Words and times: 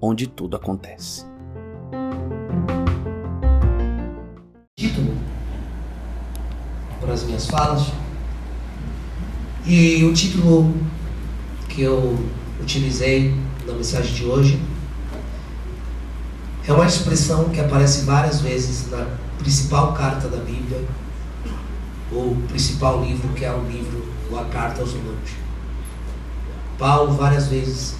onde 0.00 0.26
tudo 0.26 0.56
acontece. 0.56 1.24
Título 4.78 5.16
para 7.00 7.12
as 7.12 7.24
minhas 7.24 7.46
falas. 7.46 7.92
E 9.66 10.04
o 10.04 10.12
título 10.12 10.74
que 11.68 11.82
eu 11.82 12.18
utilizei 12.60 13.34
na 13.66 13.74
mensagem 13.74 14.14
de 14.14 14.24
hoje 14.24 14.60
é 16.66 16.72
uma 16.72 16.86
expressão 16.86 17.48
que 17.48 17.60
aparece 17.60 18.04
várias 18.04 18.40
vezes 18.40 18.90
na 18.90 19.06
principal 19.38 19.94
carta 19.94 20.28
da 20.28 20.38
Bíblia, 20.38 20.84
ou 22.12 22.36
principal 22.48 23.02
livro, 23.02 23.28
que 23.34 23.44
é 23.44 23.52
o 23.52 23.62
livro, 23.62 24.06
ou 24.30 24.38
a 24.38 24.44
carta 24.46 24.80
aos 24.80 24.92
Romanos. 24.92 25.30
Paulo, 26.78 27.14
várias 27.14 27.48
vezes, 27.48 27.96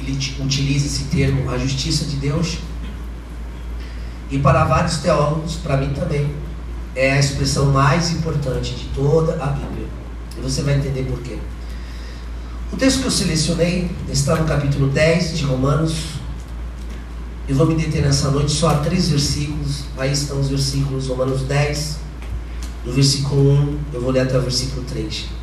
ele 0.00 0.18
utiliza 0.40 0.86
esse 0.86 1.04
termo, 1.04 1.50
a 1.50 1.58
justiça 1.58 2.04
de 2.04 2.16
Deus, 2.16 2.58
e 4.30 4.38
para 4.38 4.64
vários 4.64 4.98
teólogos, 4.98 5.56
para 5.56 5.76
mim 5.76 5.92
também, 5.92 6.30
é 6.94 7.12
a 7.12 7.18
expressão 7.18 7.66
mais 7.66 8.10
importante 8.12 8.74
de 8.74 8.84
toda 8.94 9.34
a 9.42 9.46
Bíblia. 9.48 9.86
E 10.38 10.40
você 10.40 10.62
vai 10.62 10.76
entender 10.76 11.02
por 11.02 11.20
quê. 11.20 11.38
O 12.72 12.76
texto 12.76 13.00
que 13.00 13.06
eu 13.06 13.10
selecionei 13.10 13.90
está 14.08 14.36
no 14.36 14.46
capítulo 14.46 14.88
10 14.88 15.36
de 15.36 15.44
Romanos, 15.44 16.20
eu 17.48 17.56
vou 17.56 17.66
me 17.66 17.74
deter 17.74 18.02
nessa 18.02 18.30
noite 18.30 18.52
só 18.52 18.70
a 18.70 18.74
três 18.76 19.08
versículos. 19.08 19.82
Aí 19.98 20.12
estão 20.12 20.38
os 20.38 20.48
versículos 20.48 21.08
Romanos 21.08 21.42
10, 21.42 21.98
do 22.84 22.92
versículo 22.92 23.50
1, 23.50 23.78
eu 23.94 24.00
vou 24.00 24.12
ler 24.12 24.20
até 24.20 24.38
o 24.38 24.42
versículo 24.42 24.84
3. 24.84 25.39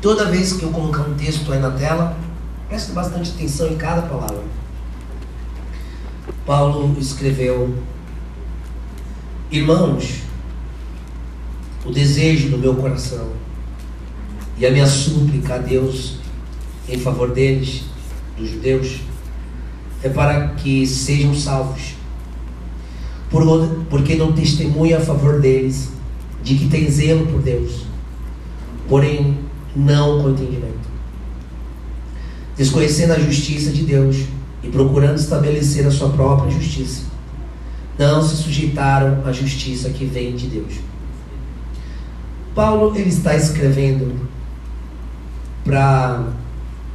Toda 0.00 0.30
vez 0.30 0.54
que 0.54 0.62
eu 0.62 0.70
colocar 0.70 1.02
um 1.02 1.14
texto 1.14 1.52
aí 1.52 1.60
na 1.60 1.72
tela, 1.72 2.16
preste 2.68 2.92
bastante 2.92 3.32
atenção 3.32 3.68
em 3.68 3.76
cada 3.76 4.02
palavra. 4.02 4.42
Paulo 6.46 6.96
escreveu: 6.98 7.76
Irmãos, 9.50 10.22
o 11.84 11.90
desejo 11.90 12.48
do 12.48 12.56
meu 12.56 12.74
coração 12.76 13.28
e 14.56 14.64
a 14.64 14.70
minha 14.70 14.86
súplica 14.86 15.56
a 15.56 15.58
Deus 15.58 16.16
em 16.88 16.98
favor 16.98 17.32
deles, 17.32 17.82
dos 18.38 18.50
judeus, 18.50 19.00
é 20.02 20.08
para 20.08 20.48
que 20.48 20.86
sejam 20.86 21.34
salvos. 21.34 21.94
Por, 23.28 23.44
porque 23.90 24.16
não 24.16 24.32
testemunha 24.32 24.96
a 24.96 25.00
favor 25.00 25.40
deles 25.40 25.90
de 26.42 26.56
que 26.56 26.68
tem 26.68 26.90
zelo 26.90 27.26
por 27.26 27.42
Deus, 27.42 27.84
porém 28.88 29.49
não 29.80 30.22
com 30.22 30.30
entendimento. 30.30 30.88
Desconhecendo 32.56 33.12
a 33.12 33.18
justiça 33.18 33.70
de 33.70 33.82
Deus 33.84 34.24
e 34.62 34.68
procurando 34.68 35.16
estabelecer 35.16 35.86
a 35.86 35.90
sua 35.90 36.10
própria 36.10 36.50
justiça, 36.50 37.04
não 37.98 38.22
se 38.22 38.36
sujeitaram 38.36 39.26
à 39.26 39.32
justiça 39.32 39.90
que 39.90 40.04
vem 40.04 40.34
de 40.34 40.46
Deus. 40.46 40.74
Paulo 42.54 42.96
ele 42.96 43.08
está 43.08 43.34
escrevendo 43.34 44.28
para 45.64 46.24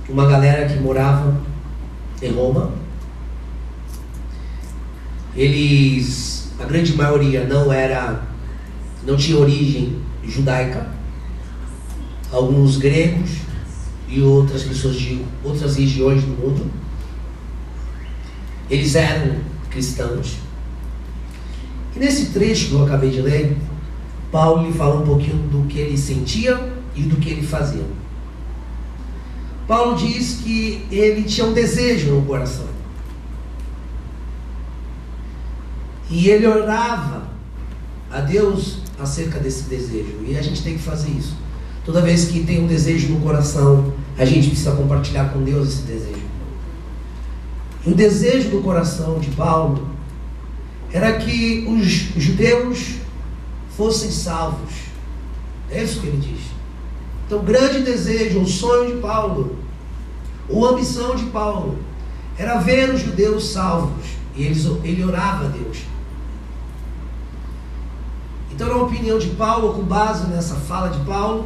uma 0.10 0.28
galera 0.28 0.68
que 0.68 0.80
morava 0.80 1.36
em 2.22 2.32
Roma, 2.32 2.72
eles, 5.36 6.52
a 6.60 6.66
grande 6.66 6.96
maioria 6.96 7.46
não 7.46 7.72
era, 7.72 8.24
não 9.06 9.18
tinha 9.18 9.38
origem 9.38 10.00
judaica, 10.24 10.95
alguns 12.36 12.76
gregos 12.76 13.32
e 14.10 14.22
outras 14.22 14.64
pessoas 14.64 14.98
de 14.98 15.24
outras 15.44 15.78
regiões 15.78 16.22
do 16.22 16.32
mundo. 16.32 16.70
Eles 18.70 18.94
eram 18.96 19.38
cristãos. 19.70 20.38
E 21.96 22.00
nesse 22.00 22.28
trecho 22.28 22.68
que 22.68 22.74
eu 22.74 22.84
acabei 22.84 23.10
de 23.10 23.22
ler, 23.22 23.58
Paulo 24.32 24.68
lhe 24.68 24.74
fala 24.74 25.02
um 25.02 25.06
pouquinho 25.06 25.38
do 25.48 25.66
que 25.68 25.80
ele 25.80 25.98
sentia 25.98 26.74
e 26.94 27.04
do 27.04 27.16
que 27.16 27.30
ele 27.30 27.46
fazia. 27.46 27.86
Paulo 29.66 29.96
diz 29.96 30.42
que 30.44 30.86
ele 30.92 31.24
tinha 31.24 31.48
um 31.48 31.54
desejo 31.54 32.16
no 32.16 32.22
coração. 32.24 32.68
E 36.10 36.30
ele 36.30 36.46
orava 36.46 37.30
a 38.12 38.20
Deus 38.20 38.80
acerca 39.00 39.40
desse 39.40 39.64
desejo. 39.64 40.24
E 40.28 40.38
a 40.38 40.42
gente 40.42 40.62
tem 40.62 40.74
que 40.74 40.84
fazer 40.84 41.10
isso. 41.12 41.45
Toda 41.86 42.02
vez 42.02 42.26
que 42.26 42.44
tem 42.44 42.64
um 42.64 42.68
desejo 42.68 43.10
no 43.10 43.22
coração, 43.22 43.94
a 44.18 44.26
gente 44.26 44.48
precisa 44.48 44.72
compartilhar 44.72 45.30
com 45.32 45.44
Deus 45.44 45.70
esse 45.70 45.82
desejo. 45.84 46.26
E 47.86 47.92
o 47.92 47.96
desejo 47.96 48.50
do 48.50 48.62
coração 48.64 49.20
de 49.20 49.30
Paulo 49.32 49.88
era 50.92 51.14
que 51.18 51.66
os 51.70 51.86
judeus 51.86 52.96
fossem 53.78 54.10
salvos. 54.10 54.74
É 55.70 55.84
isso 55.84 56.02
que 56.02 56.08
ele 56.08 56.18
diz. 56.18 56.42
Então, 57.26 57.40
o 57.40 57.44
grande 57.44 57.82
desejo, 57.82 58.40
o 58.40 58.48
sonho 58.48 58.96
de 58.96 59.02
Paulo, 59.02 59.58
ou 60.50 60.66
ambição 60.66 61.16
de 61.16 61.26
Paulo, 61.26 61.78
era 62.38 62.58
ver 62.58 62.94
os 62.94 63.02
judeus 63.02 63.50
salvos. 63.50 64.06
E 64.36 64.44
ele, 64.44 64.60
ele 64.84 65.04
orava 65.04 65.46
a 65.46 65.50
Deus. 65.50 65.80
Então, 68.52 68.68
na 68.70 68.78
opinião 68.78 69.20
de 69.20 69.28
Paulo, 69.30 69.74
com 69.74 69.84
base 69.84 70.28
nessa 70.28 70.56
fala 70.56 70.90
de 70.90 71.00
Paulo, 71.06 71.46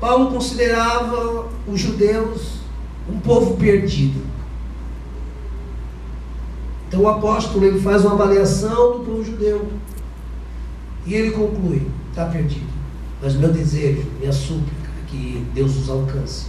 Paulo 0.00 0.30
considerava 0.30 1.48
os 1.66 1.80
judeus 1.80 2.58
um 3.08 3.18
povo 3.20 3.56
perdido. 3.56 4.20
Então 6.86 7.00
o 7.00 7.08
apóstolo 7.08 7.64
ele 7.64 7.80
faz 7.80 8.04
uma 8.04 8.14
avaliação 8.14 8.98
do 8.98 9.04
povo 9.04 9.24
judeu 9.24 9.68
e 11.04 11.14
ele 11.14 11.30
conclui: 11.32 11.86
está 12.10 12.26
perdido. 12.26 12.66
Mas 13.20 13.34
meu 13.34 13.52
desejo, 13.52 14.06
minha 14.18 14.32
súplica 14.32 14.88
é 15.02 15.10
que 15.10 15.44
Deus 15.52 15.76
os 15.76 15.90
alcance. 15.90 16.46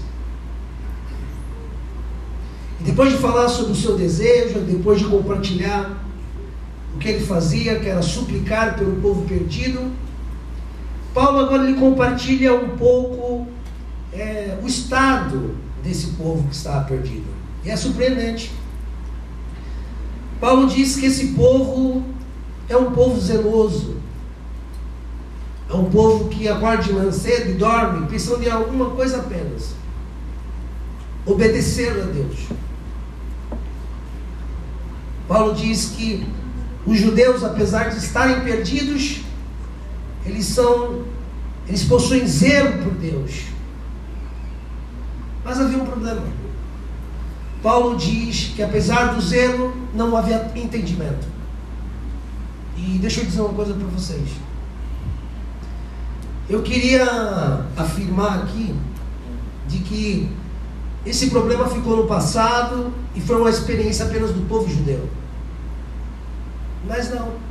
E 2.79 2.83
depois 2.83 3.11
de 3.11 3.17
falar 3.17 3.49
sobre 3.49 3.73
o 3.73 3.75
seu 3.75 3.97
desejo, 3.97 4.59
depois 4.61 4.99
de 4.99 5.05
compartilhar 5.05 5.97
o 6.95 6.99
que 6.99 7.09
ele 7.09 7.25
fazia, 7.25 7.79
que 7.79 7.89
era 7.89 8.01
suplicar 8.01 8.77
pelo 8.77 8.95
povo 9.01 9.27
perdido. 9.27 9.91
Paulo 11.13 11.39
agora 11.39 11.63
ele 11.63 11.79
compartilha 11.79 12.53
um 12.53 12.77
pouco 12.77 13.47
é, 14.13 14.57
o 14.61 14.67
estado 14.67 15.55
desse 15.83 16.07
povo 16.11 16.47
que 16.47 16.55
estava 16.55 16.85
perdido. 16.85 17.27
E 17.63 17.69
é 17.69 17.75
surpreendente. 17.75 18.51
Paulo 20.39 20.67
diz 20.67 20.95
que 20.95 21.05
esse 21.05 21.29
povo 21.29 22.03
é 22.67 22.77
um 22.77 22.91
povo 22.91 23.19
zeloso. 23.19 23.97
É 25.69 25.73
um 25.73 25.85
povo 25.85 26.29
que 26.29 26.47
acorda 26.47 26.83
de 26.83 26.93
manhã 26.93 27.11
cedo 27.11 27.51
e 27.51 27.53
dorme 27.53 28.07
pensando 28.07 28.43
em 28.43 28.49
alguma 28.49 28.91
coisa 28.91 29.19
apenas. 29.19 29.75
Obedecer 31.25 31.91
a 31.91 32.05
Deus. 32.05 32.47
Paulo 35.27 35.53
diz 35.53 35.93
que 35.95 36.25
os 36.87 36.97
judeus, 36.97 37.43
apesar 37.43 37.89
de 37.89 37.97
estarem 37.97 38.41
perdidos, 38.41 39.21
eles 40.29 40.45
são, 40.45 41.03
eles 41.67 41.83
possuem 41.83 42.25
zelo 42.27 42.83
por 42.83 42.93
Deus. 42.93 43.45
Mas 45.43 45.59
havia 45.59 45.77
um 45.77 45.85
problema. 45.85 46.21
Paulo 47.61 47.97
diz 47.97 48.53
que 48.55 48.63
apesar 48.63 49.13
do 49.13 49.21
zelo, 49.21 49.75
não 49.93 50.15
havia 50.15 50.51
entendimento. 50.55 51.27
E 52.77 52.97
deixa 52.99 53.21
eu 53.21 53.25
dizer 53.25 53.41
uma 53.41 53.53
coisa 53.53 53.73
para 53.73 53.87
vocês. 53.87 54.29
Eu 56.49 56.63
queria 56.63 57.65
afirmar 57.75 58.39
aqui 58.39 58.73
de 59.67 59.79
que 59.79 60.29
esse 61.05 61.29
problema 61.29 61.67
ficou 61.67 61.97
no 61.97 62.07
passado 62.07 62.91
e 63.15 63.21
foi 63.21 63.39
uma 63.39 63.49
experiência 63.49 64.05
apenas 64.05 64.31
do 64.31 64.47
povo 64.47 64.69
judeu. 64.69 65.09
Mas 66.87 67.09
não. 67.13 67.48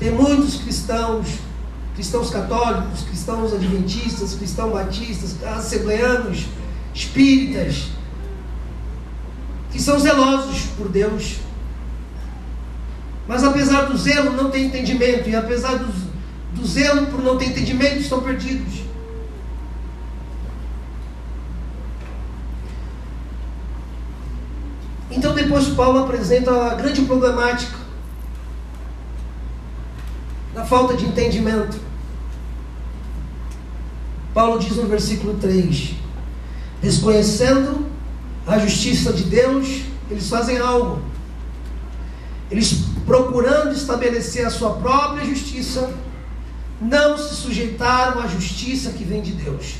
Tem 0.00 0.10
muitos 0.10 0.56
cristãos, 0.56 1.28
cristãos 1.94 2.30
católicos, 2.30 3.02
cristãos 3.02 3.52
adventistas, 3.52 4.32
cristãos 4.32 4.72
batistas, 4.72 5.36
assembleanos, 5.44 6.46
espíritas, 6.94 7.88
que 9.70 9.78
são 9.78 10.00
zelosos 10.00 10.62
por 10.78 10.88
Deus, 10.88 11.36
mas 13.28 13.44
apesar 13.44 13.82
do 13.82 13.98
zelo 13.98 14.32
não 14.32 14.50
tem 14.50 14.68
entendimento, 14.68 15.28
e 15.28 15.36
apesar 15.36 15.74
do, 15.74 15.92
do 16.54 16.66
zelo 16.66 17.06
por 17.08 17.22
não 17.22 17.36
ter 17.36 17.48
entendimento 17.48 17.98
estão 17.98 18.22
perdidos. 18.22 18.80
Então 25.10 25.34
depois 25.34 25.68
Paulo 25.68 26.04
apresenta 26.04 26.50
a 26.72 26.74
grande 26.74 27.02
problemática 27.02 27.89
falta 30.64 30.96
de 30.96 31.06
entendimento. 31.06 31.78
Paulo 34.32 34.58
diz 34.58 34.76
no 34.76 34.86
versículo 34.86 35.34
3: 35.34 35.94
Desconhecendo 36.80 37.86
a 38.46 38.58
justiça 38.58 39.12
de 39.12 39.24
Deus, 39.24 39.82
eles 40.10 40.28
fazem 40.28 40.58
algo. 40.58 41.02
Eles 42.50 42.84
procurando 43.06 43.72
estabelecer 43.72 44.46
a 44.46 44.50
sua 44.50 44.74
própria 44.74 45.24
justiça, 45.24 45.92
não 46.80 47.16
se 47.16 47.34
sujeitaram 47.34 48.20
à 48.20 48.26
justiça 48.26 48.90
que 48.90 49.04
vem 49.04 49.20
de 49.20 49.32
Deus. 49.32 49.76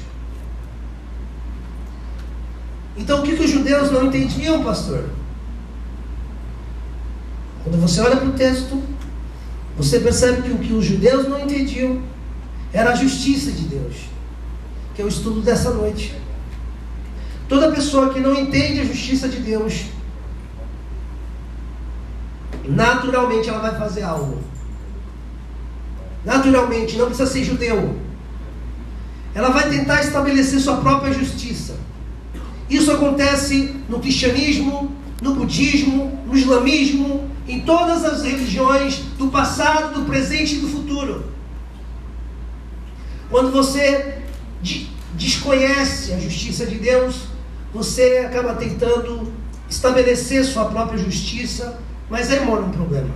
Então 2.97 3.21
o 3.21 3.23
que, 3.23 3.37
que 3.37 3.45
os 3.45 3.51
judeus 3.51 3.91
não 3.91 4.07
entendiam, 4.07 4.63
pastor? 4.63 5.09
Quando 7.65 7.81
você 7.81 8.01
olha 8.01 8.17
para 8.17 8.29
o 8.29 8.33
texto, 8.33 8.83
você 9.77 10.01
percebe 10.01 10.43
que 10.43 10.53
o 10.53 10.59
que 10.59 10.73
os 10.73 10.85
judeus 10.85 11.29
não 11.29 11.41
entendiam 11.41 12.03
era 12.73 12.93
a 12.93 12.95
justiça 12.95 13.51
de 13.51 13.63
Deus, 13.63 13.95
que 14.95 15.03
é 15.03 15.05
o 15.05 15.09
estudo 15.09 15.41
dessa 15.41 15.71
noite. 15.71 16.15
Toda 17.49 17.73
pessoa 17.73 18.13
que 18.13 18.21
não 18.21 18.35
entende 18.35 18.81
a 18.81 18.85
justiça 18.85 19.29
de 19.29 19.39
Deus, 19.39 19.87
naturalmente 22.65 23.49
ela 23.49 23.59
vai 23.59 23.77
fazer 23.77 24.03
algo. 24.03 24.39
Naturalmente, 26.25 26.97
não 26.97 27.07
precisa 27.07 27.31
ser 27.31 27.45
judeu. 27.45 27.99
Ela 29.35 29.49
vai 29.51 29.69
tentar 29.69 30.01
estabelecer 30.01 30.61
sua 30.61 30.77
própria 30.77 31.13
justiça. 31.13 31.77
Isso 32.69 32.93
acontece 32.93 33.75
no 33.89 33.99
cristianismo, 33.99 34.95
no 35.21 35.35
budismo, 35.35 36.21
no 36.27 36.37
islamismo, 36.37 37.30
em 37.51 37.61
todas 37.61 38.05
as 38.05 38.23
religiões 38.23 38.99
do 39.19 39.29
passado, 39.29 39.95
do 39.95 40.07
presente 40.07 40.57
e 40.57 40.61
do 40.61 40.69
futuro. 40.69 41.25
Quando 43.29 43.51
você 43.51 44.19
desconhece 45.15 46.13
a 46.13 46.19
justiça 46.19 46.67
de 46.67 46.77
Deus, 46.77 47.29
você 47.73 48.25
acaba 48.27 48.55
tentando 48.55 49.33
estabelecer 49.69 50.45
sua 50.45 50.67
própria 50.67 50.99
justiça, 50.99 51.79
mas 52.09 52.31
aí 52.31 52.45
mora 52.45 52.63
um 52.63 52.71
problema. 52.71 53.15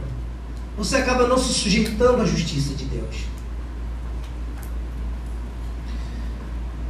Você 0.77 0.97
acaba 0.97 1.27
não 1.27 1.39
se 1.39 1.53
sujeitando 1.53 2.23
à 2.23 2.25
justiça 2.25 2.75
de 2.75 2.85
Deus. 2.85 3.17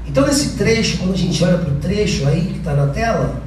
Então, 0.06 0.26
nesse 0.26 0.56
trecho, 0.56 0.98
quando 0.98 1.14
a 1.14 1.16
gente 1.16 1.42
olha 1.42 1.58
para 1.58 1.72
o 1.72 1.76
trecho 1.76 2.26
aí 2.28 2.46
que 2.46 2.58
está 2.58 2.74
na 2.74 2.88
tela, 2.88 3.42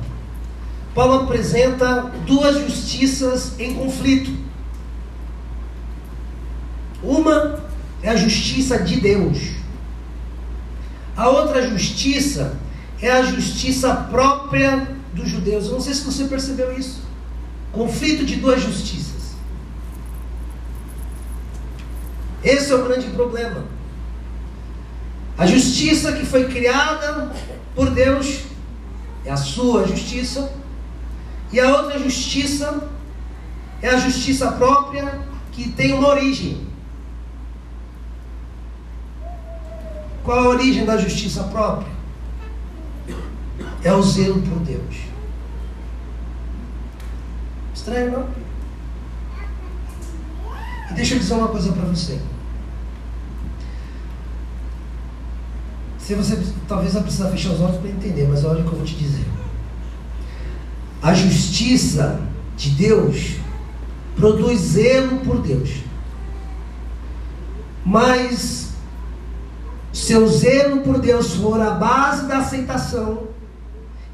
Paulo 0.97 1.25
apresenta 1.25 2.11
duas 2.25 2.59
justiças 2.59 3.51
em 3.59 3.75
conflito. 3.75 4.35
Uma 7.03 7.63
é 8.01 8.09
a 8.09 8.15
justiça 8.15 8.79
de 8.79 8.99
Deus. 8.99 9.37
A 11.15 11.29
outra 11.29 11.69
justiça 11.69 12.57
é 12.99 13.11
a 13.11 13.21
justiça 13.21 13.93
própria 14.09 14.87
dos 15.13 15.29
judeus. 15.29 15.67
Eu 15.67 15.73
não 15.73 15.81
sei 15.81 15.93
se 15.93 16.03
você 16.03 16.23
percebeu 16.23 16.75
isso. 16.75 17.03
Conflito 17.71 18.25
de 18.25 18.37
duas 18.37 18.59
justiças. 18.59 19.35
Esse 22.43 22.71
é 22.71 22.75
o 22.75 22.85
grande 22.85 23.05
problema. 23.09 23.65
A 25.37 25.45
justiça 25.45 26.13
que 26.13 26.25
foi 26.25 26.47
criada 26.47 27.31
por 27.75 27.91
Deus 27.91 28.45
é 29.23 29.29
a 29.29 29.37
sua 29.37 29.85
justiça 29.85 30.51
e 31.51 31.59
a 31.59 31.75
outra 31.77 31.97
justiça 31.99 32.89
é 33.81 33.89
a 33.89 33.97
justiça 33.97 34.51
própria 34.51 35.21
que 35.51 35.69
tem 35.71 35.93
uma 35.93 36.09
origem. 36.09 36.67
Qual 40.23 40.39
a 40.39 40.49
origem 40.49 40.85
da 40.85 40.97
justiça 40.97 41.43
própria? 41.45 41.91
É 43.83 43.93
o 43.93 44.01
zelo 44.01 44.41
por 44.41 44.59
Deus. 44.59 44.95
Estranho, 47.73 48.11
não? 48.11 48.29
E 50.91 50.93
deixa 50.93 51.15
eu 51.15 51.19
dizer 51.19 51.33
uma 51.35 51.47
coisa 51.47 51.71
para 51.71 51.85
você. 51.85 52.19
Se 55.97 56.13
você 56.15 56.41
talvez 56.67 56.93
vai 56.93 57.03
precisar 57.03 57.29
fechar 57.29 57.51
os 57.51 57.61
olhos 57.61 57.77
para 57.77 57.89
entender, 57.89 58.27
mas 58.27 58.43
olha 58.43 58.61
o 58.61 58.67
que 58.67 58.71
eu 58.71 58.77
vou 58.77 58.85
te 58.85 58.95
dizer. 58.95 59.36
A 61.07 61.13
justiça 61.13 62.19
de 62.57 62.71
Deus 62.71 63.37
produz 64.17 64.59
zelo 64.59 65.19
por 65.19 65.39
Deus. 65.39 65.75
Mas 67.85 68.71
seu 69.93 70.27
zelo 70.27 70.81
por 70.81 70.99
Deus 70.99 71.35
for 71.35 71.61
a 71.61 71.69
base 71.69 72.25
da 72.25 72.39
aceitação, 72.39 73.29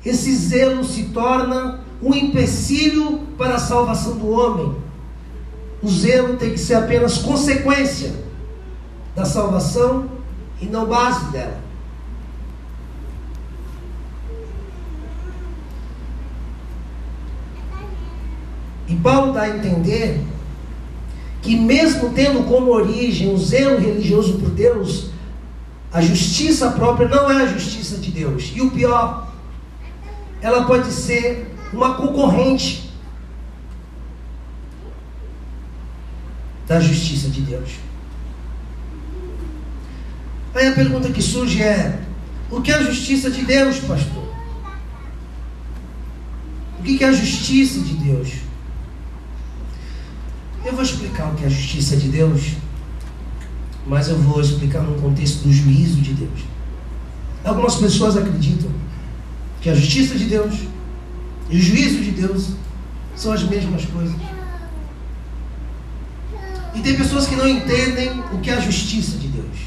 esse 0.05 0.35
zelo 0.35 0.83
se 0.83 1.05
torna 1.05 1.79
um 1.99 2.13
empecilho 2.13 3.21
para 3.39 3.55
a 3.55 3.59
salvação 3.59 4.15
do 4.15 4.29
homem. 4.29 4.75
O 5.81 5.89
zelo 5.89 6.37
tem 6.37 6.51
que 6.51 6.59
ser 6.59 6.75
apenas 6.75 7.17
consequência 7.17 8.13
da 9.15 9.25
salvação 9.25 10.11
e 10.61 10.67
não 10.67 10.85
base 10.85 11.25
dela. 11.31 11.57
E 18.93 18.95
Paulo 18.97 19.33
dá 19.33 19.41
a 19.41 19.49
entender 19.49 20.21
que, 21.41 21.55
mesmo 21.55 22.11
tendo 22.11 22.43
como 22.43 22.71
origem 22.71 23.33
o 23.33 23.37
zelo 23.39 23.79
religioso 23.79 24.37
por 24.37 24.51
Deus, 24.51 25.09
a 25.91 25.99
justiça 25.99 26.69
própria 26.71 27.07
não 27.07 27.29
é 27.29 27.41
a 27.41 27.47
justiça 27.47 27.97
de 27.97 28.11
Deus. 28.11 28.51
E 28.55 28.61
o 28.61 28.69
pior, 28.69 29.33
ela 30.41 30.65
pode 30.65 30.91
ser 30.91 31.55
uma 31.73 31.95
concorrente 31.95 32.91
da 36.67 36.79
justiça 36.79 37.29
de 37.29 37.41
Deus. 37.41 37.71
Aí 40.53 40.67
a 40.67 40.73
pergunta 40.73 41.11
que 41.11 41.21
surge 41.21 41.63
é: 41.63 41.99
o 42.51 42.61
que 42.61 42.71
é 42.71 42.75
a 42.75 42.83
justiça 42.83 43.31
de 43.31 43.43
Deus, 43.43 43.79
pastor? 43.79 44.31
O 46.79 46.83
que 46.83 47.03
é 47.03 47.07
a 47.07 47.11
justiça 47.11 47.79
de 47.79 47.95
Deus? 47.95 48.52
Eu 50.65 50.73
vou 50.73 50.81
explicar 50.81 51.29
o 51.29 51.35
que 51.35 51.43
é 51.43 51.47
a 51.47 51.49
justiça 51.49 51.97
de 51.97 52.07
Deus, 52.07 52.53
mas 53.85 54.07
eu 54.07 54.17
vou 54.17 54.39
explicar 54.39 54.81
no 54.81 54.99
contexto 55.01 55.43
do 55.43 55.51
juízo 55.51 55.99
de 56.01 56.13
Deus. 56.13 56.39
Algumas 57.43 57.75
pessoas 57.75 58.15
acreditam 58.15 58.71
que 59.61 59.69
a 59.69 59.75
justiça 59.75 60.15
de 60.15 60.25
Deus 60.25 60.55
e 61.49 61.57
o 61.57 61.61
juízo 61.61 62.01
de 62.01 62.11
Deus 62.11 62.51
são 63.15 63.33
as 63.33 63.43
mesmas 63.43 63.85
coisas. 63.85 64.15
E 66.73 66.79
tem 66.79 66.95
pessoas 66.95 67.27
que 67.27 67.35
não 67.35 67.47
entendem 67.47 68.21
o 68.31 68.39
que 68.39 68.49
é 68.49 68.53
a 68.53 68.59
justiça 68.61 69.17
de 69.17 69.27
Deus. 69.27 69.57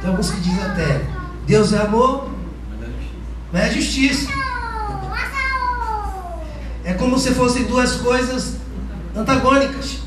Tem 0.00 0.10
alguns 0.10 0.30
que 0.30 0.40
dizem 0.40 0.62
até: 0.62 1.06
Deus 1.46 1.72
é 1.72 1.82
amor, 1.82 2.30
mas 3.52 3.64
é 3.64 3.72
justiça. 3.72 4.28
É 6.84 6.94
como 6.94 7.18
se 7.18 7.32
fossem 7.32 7.64
duas 7.64 7.96
coisas 7.96 8.56
antagônicas. 9.14 10.01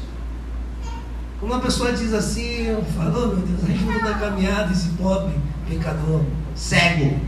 Uma 1.46 1.60
pessoa 1.60 1.94
diz 1.94 2.12
assim, 2.12 2.76
falou, 2.98 3.26
oh, 3.26 3.36
meu 3.36 3.46
Deus, 3.46 3.70
ajuda 3.70 4.10
na 4.10 4.18
caminhada 4.18 4.74
esse 4.74 4.90
pobre 4.90 5.36
pecador, 5.70 6.24
cego. 6.56 7.20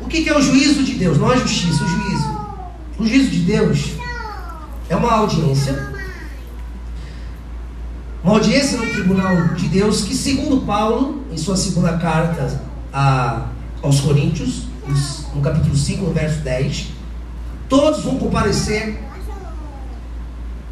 O 0.00 0.08
que 0.08 0.28
é 0.28 0.36
o 0.36 0.42
juízo 0.42 0.82
de 0.82 0.94
Deus? 0.94 1.16
Não 1.16 1.32
é 1.32 1.38
justiça, 1.38 1.84
o 1.84 1.88
juízo. 1.88 2.40
O 2.98 3.06
juízo 3.06 3.30
de 3.30 3.38
Deus 3.42 3.92
é 4.88 4.96
uma 4.96 5.12
audiência, 5.12 5.94
uma 8.24 8.32
audiência 8.32 8.78
no 8.78 8.90
tribunal 8.90 9.54
de 9.54 9.68
Deus 9.68 10.02
que, 10.02 10.14
segundo 10.16 10.66
Paulo, 10.66 11.22
em 11.30 11.38
sua 11.38 11.56
segunda 11.56 11.96
carta 11.98 12.60
a, 12.92 13.46
aos 13.80 14.00
Coríntios, 14.00 14.64
no 15.32 15.40
capítulo 15.40 15.76
5, 15.76 16.04
no 16.04 16.12
verso 16.12 16.40
10, 16.40 16.88
todos 17.68 18.02
vão 18.02 18.18
comparecer 18.18 19.07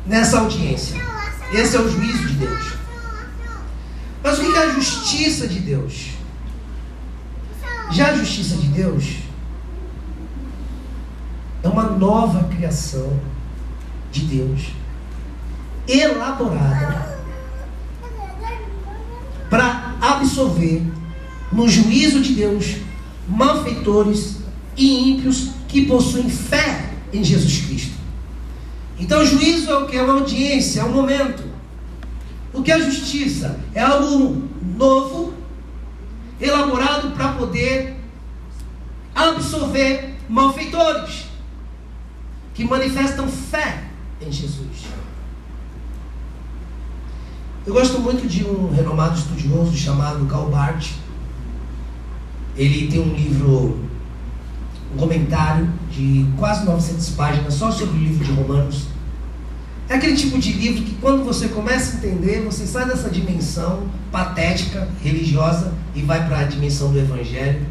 nessa 0.06 0.40
audiência. 0.40 1.00
Esse 1.52 1.76
é 1.76 1.80
o 1.80 1.88
juízo 1.88 2.26
de 2.26 2.34
Deus. 2.34 2.72
Mas 4.22 4.38
o 4.38 4.42
que 4.42 4.56
é 4.56 4.58
a 4.58 4.70
justiça 4.70 5.46
de 5.46 5.60
Deus? 5.60 6.10
Já 7.92 8.10
a 8.10 8.16
justiça 8.16 8.56
de 8.56 8.68
Deus 8.68 9.26
nova 11.98 12.44
criação 12.44 13.12
de 14.12 14.20
Deus, 14.22 14.68
elaborada 15.88 17.16
para 19.50 19.96
absorver 20.00 20.82
no 21.52 21.68
juízo 21.68 22.20
de 22.20 22.34
Deus 22.34 22.76
malfeitores 23.28 24.38
e 24.76 25.10
ímpios 25.10 25.50
que 25.68 25.86
possuem 25.86 26.28
fé 26.28 26.90
em 27.12 27.22
Jesus 27.22 27.66
Cristo. 27.66 27.95
Então, 28.98 29.24
juízo 29.24 29.70
é 29.70 29.76
o 29.76 29.86
que? 29.86 29.96
É 29.96 30.02
uma 30.02 30.14
audiência, 30.14 30.80
é 30.80 30.84
um 30.84 30.92
momento. 30.92 31.44
O 32.52 32.62
que 32.62 32.72
é 32.72 32.74
a 32.74 32.80
justiça? 32.80 33.60
É 33.74 33.82
algo 33.82 34.48
novo, 34.76 35.34
elaborado 36.40 37.10
para 37.10 37.32
poder 37.32 37.96
absorver 39.14 40.14
malfeitores 40.28 41.26
que 42.54 42.64
manifestam 42.64 43.28
fé 43.28 43.84
em 44.20 44.32
Jesus. 44.32 44.86
Eu 47.66 47.74
gosto 47.74 47.98
muito 47.98 48.28
de 48.28 48.44
um 48.44 48.72
renomado 48.72 49.18
estudioso 49.18 49.76
chamado 49.76 50.24
Karl 50.26 50.48
Barth. 50.48 50.86
Ele 52.56 52.86
tem 52.86 53.00
um 53.00 53.12
livro, 53.12 53.85
um 54.96 54.98
comentário 54.98 55.68
de 55.90 56.26
quase 56.38 56.64
900 56.64 57.10
páginas 57.10 57.54
só 57.54 57.70
sobre 57.70 57.98
o 57.98 58.00
livro 58.00 58.24
de 58.24 58.32
Romanos. 58.32 58.86
É 59.88 59.94
aquele 59.94 60.16
tipo 60.16 60.38
de 60.38 60.52
livro 60.52 60.82
que 60.82 60.94
quando 60.96 61.22
você 61.22 61.48
começa 61.48 61.94
a 61.94 61.98
entender, 61.98 62.40
você 62.40 62.66
sai 62.66 62.86
dessa 62.86 63.08
dimensão 63.08 63.84
patética, 64.10 64.88
religiosa 65.04 65.72
e 65.94 66.02
vai 66.02 66.26
para 66.26 66.40
a 66.40 66.44
dimensão 66.44 66.90
do 66.90 66.98
Evangelho. 66.98 67.64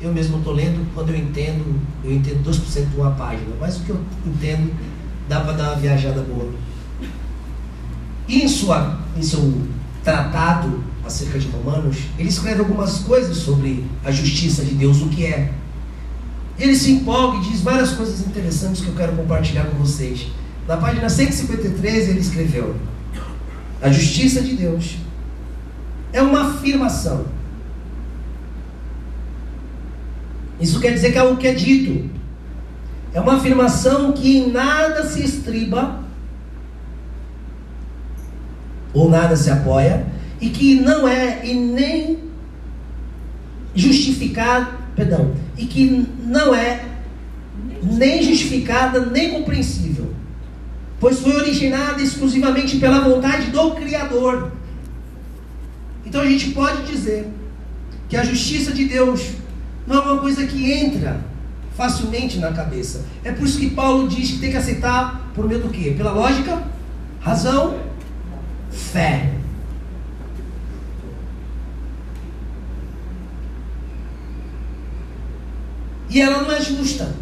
Eu 0.00 0.12
mesmo 0.12 0.38
estou 0.38 0.52
lendo, 0.52 0.84
quando 0.94 1.10
eu 1.10 1.16
entendo, 1.16 1.80
eu 2.02 2.12
entendo 2.12 2.42
2% 2.42 2.90
de 2.90 2.96
uma 2.96 3.12
página, 3.12 3.54
mas 3.60 3.76
o 3.76 3.80
que 3.80 3.90
eu 3.90 4.00
entendo 4.26 4.74
dá 5.28 5.40
para 5.40 5.52
dar 5.52 5.70
uma 5.70 5.76
viajada 5.76 6.22
boa. 6.22 6.50
E 8.26 8.42
em, 8.42 8.48
sua, 8.48 8.98
em 9.16 9.22
seu 9.22 9.62
tratado 10.02 10.82
acerca 11.06 11.38
de 11.38 11.46
Romanos, 11.48 11.98
ele 12.18 12.28
escreve 12.28 12.60
algumas 12.60 12.98
coisas 13.00 13.36
sobre 13.36 13.84
a 14.04 14.10
justiça 14.10 14.64
de 14.64 14.74
Deus, 14.74 15.00
o 15.02 15.08
que 15.08 15.26
é. 15.26 15.52
Ele 16.58 16.74
se 16.74 16.92
empolga 16.92 17.38
e 17.38 17.50
diz 17.50 17.60
várias 17.60 17.92
coisas 17.92 18.20
interessantes 18.20 18.80
que 18.80 18.88
eu 18.88 18.94
quero 18.94 19.16
compartilhar 19.16 19.64
com 19.64 19.78
vocês. 19.78 20.28
Na 20.68 20.76
página 20.76 21.08
153 21.08 22.08
ele 22.08 22.20
escreveu: 22.20 22.76
A 23.82 23.90
justiça 23.90 24.40
de 24.40 24.54
Deus 24.54 24.96
é 26.12 26.22
uma 26.22 26.50
afirmação. 26.50 27.26
Isso 30.60 30.80
quer 30.80 30.92
dizer 30.92 31.12
que 31.12 31.18
é 31.18 31.22
o 31.22 31.36
que 31.36 31.48
é 31.48 31.54
dito. 31.54 32.08
É 33.12 33.20
uma 33.20 33.36
afirmação 33.36 34.12
que 34.12 34.38
em 34.38 34.50
nada 34.50 35.04
se 35.04 35.22
estriba 35.24 36.04
ou 38.94 39.10
nada 39.10 39.36
se 39.36 39.50
apoia, 39.50 40.06
e 40.40 40.48
que 40.50 40.76
não 40.76 41.06
é 41.06 41.44
e 41.44 41.52
nem 41.54 42.18
justificado, 43.74 44.68
perdão, 44.94 45.34
e 45.56 45.66
que 45.66 46.06
não 46.24 46.54
é 46.54 46.84
nem 47.82 48.22
justificada 48.22 49.06
nem 49.06 49.30
compreensível, 49.30 50.12
pois 50.98 51.20
foi 51.20 51.36
originada 51.36 52.02
exclusivamente 52.02 52.78
pela 52.78 53.00
vontade 53.00 53.50
do 53.50 53.72
Criador. 53.72 54.52
Então 56.06 56.20
a 56.20 56.26
gente 56.26 56.50
pode 56.50 56.90
dizer 56.90 57.28
que 58.08 58.16
a 58.16 58.24
justiça 58.24 58.72
de 58.72 58.84
Deus 58.86 59.32
não 59.86 59.96
é 59.96 60.00
uma 60.00 60.18
coisa 60.18 60.46
que 60.46 60.72
entra 60.72 61.20
facilmente 61.76 62.38
na 62.38 62.52
cabeça. 62.52 63.04
É 63.22 63.32
por 63.32 63.46
isso 63.46 63.58
que 63.58 63.70
Paulo 63.70 64.08
diz 64.08 64.32
que 64.32 64.38
tem 64.38 64.50
que 64.50 64.56
aceitar 64.56 65.30
por 65.34 65.46
meio 65.48 65.60
do 65.60 65.68
quê? 65.68 65.94
Pela 65.96 66.12
lógica, 66.12 66.62
razão 67.20 67.78
fé. 68.70 69.32
E 76.14 76.20
ela 76.20 76.42
não 76.42 76.52
é 76.52 76.62
justa. 76.62 77.12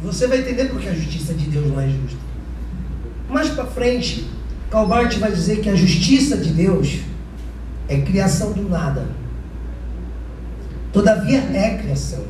Você 0.00 0.28
vai 0.28 0.38
entender 0.38 0.66
porque 0.66 0.88
a 0.88 0.94
justiça 0.94 1.34
de 1.34 1.46
Deus 1.46 1.66
não 1.66 1.80
é 1.80 1.88
justa. 1.88 2.18
Mais 3.28 3.48
para 3.50 3.66
frente, 3.66 4.24
Calbart 4.70 5.18
vai 5.18 5.32
dizer 5.32 5.60
que 5.60 5.68
a 5.68 5.74
justiça 5.74 6.36
de 6.36 6.50
Deus 6.50 7.00
é 7.88 8.00
criação 8.02 8.52
do 8.52 8.68
nada. 8.68 9.08
Todavia 10.92 11.40
é 11.40 11.76
criação. 11.78 12.24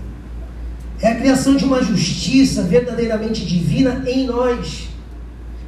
É 1.03 1.09
a 1.09 1.17
criação 1.17 1.55
de 1.55 1.67
uma 1.67 1.83
justiça 1.83 2.63
verdadeiramente 2.63 3.45
divina 3.45 4.05
em 4.07 4.27
nós, 4.27 4.89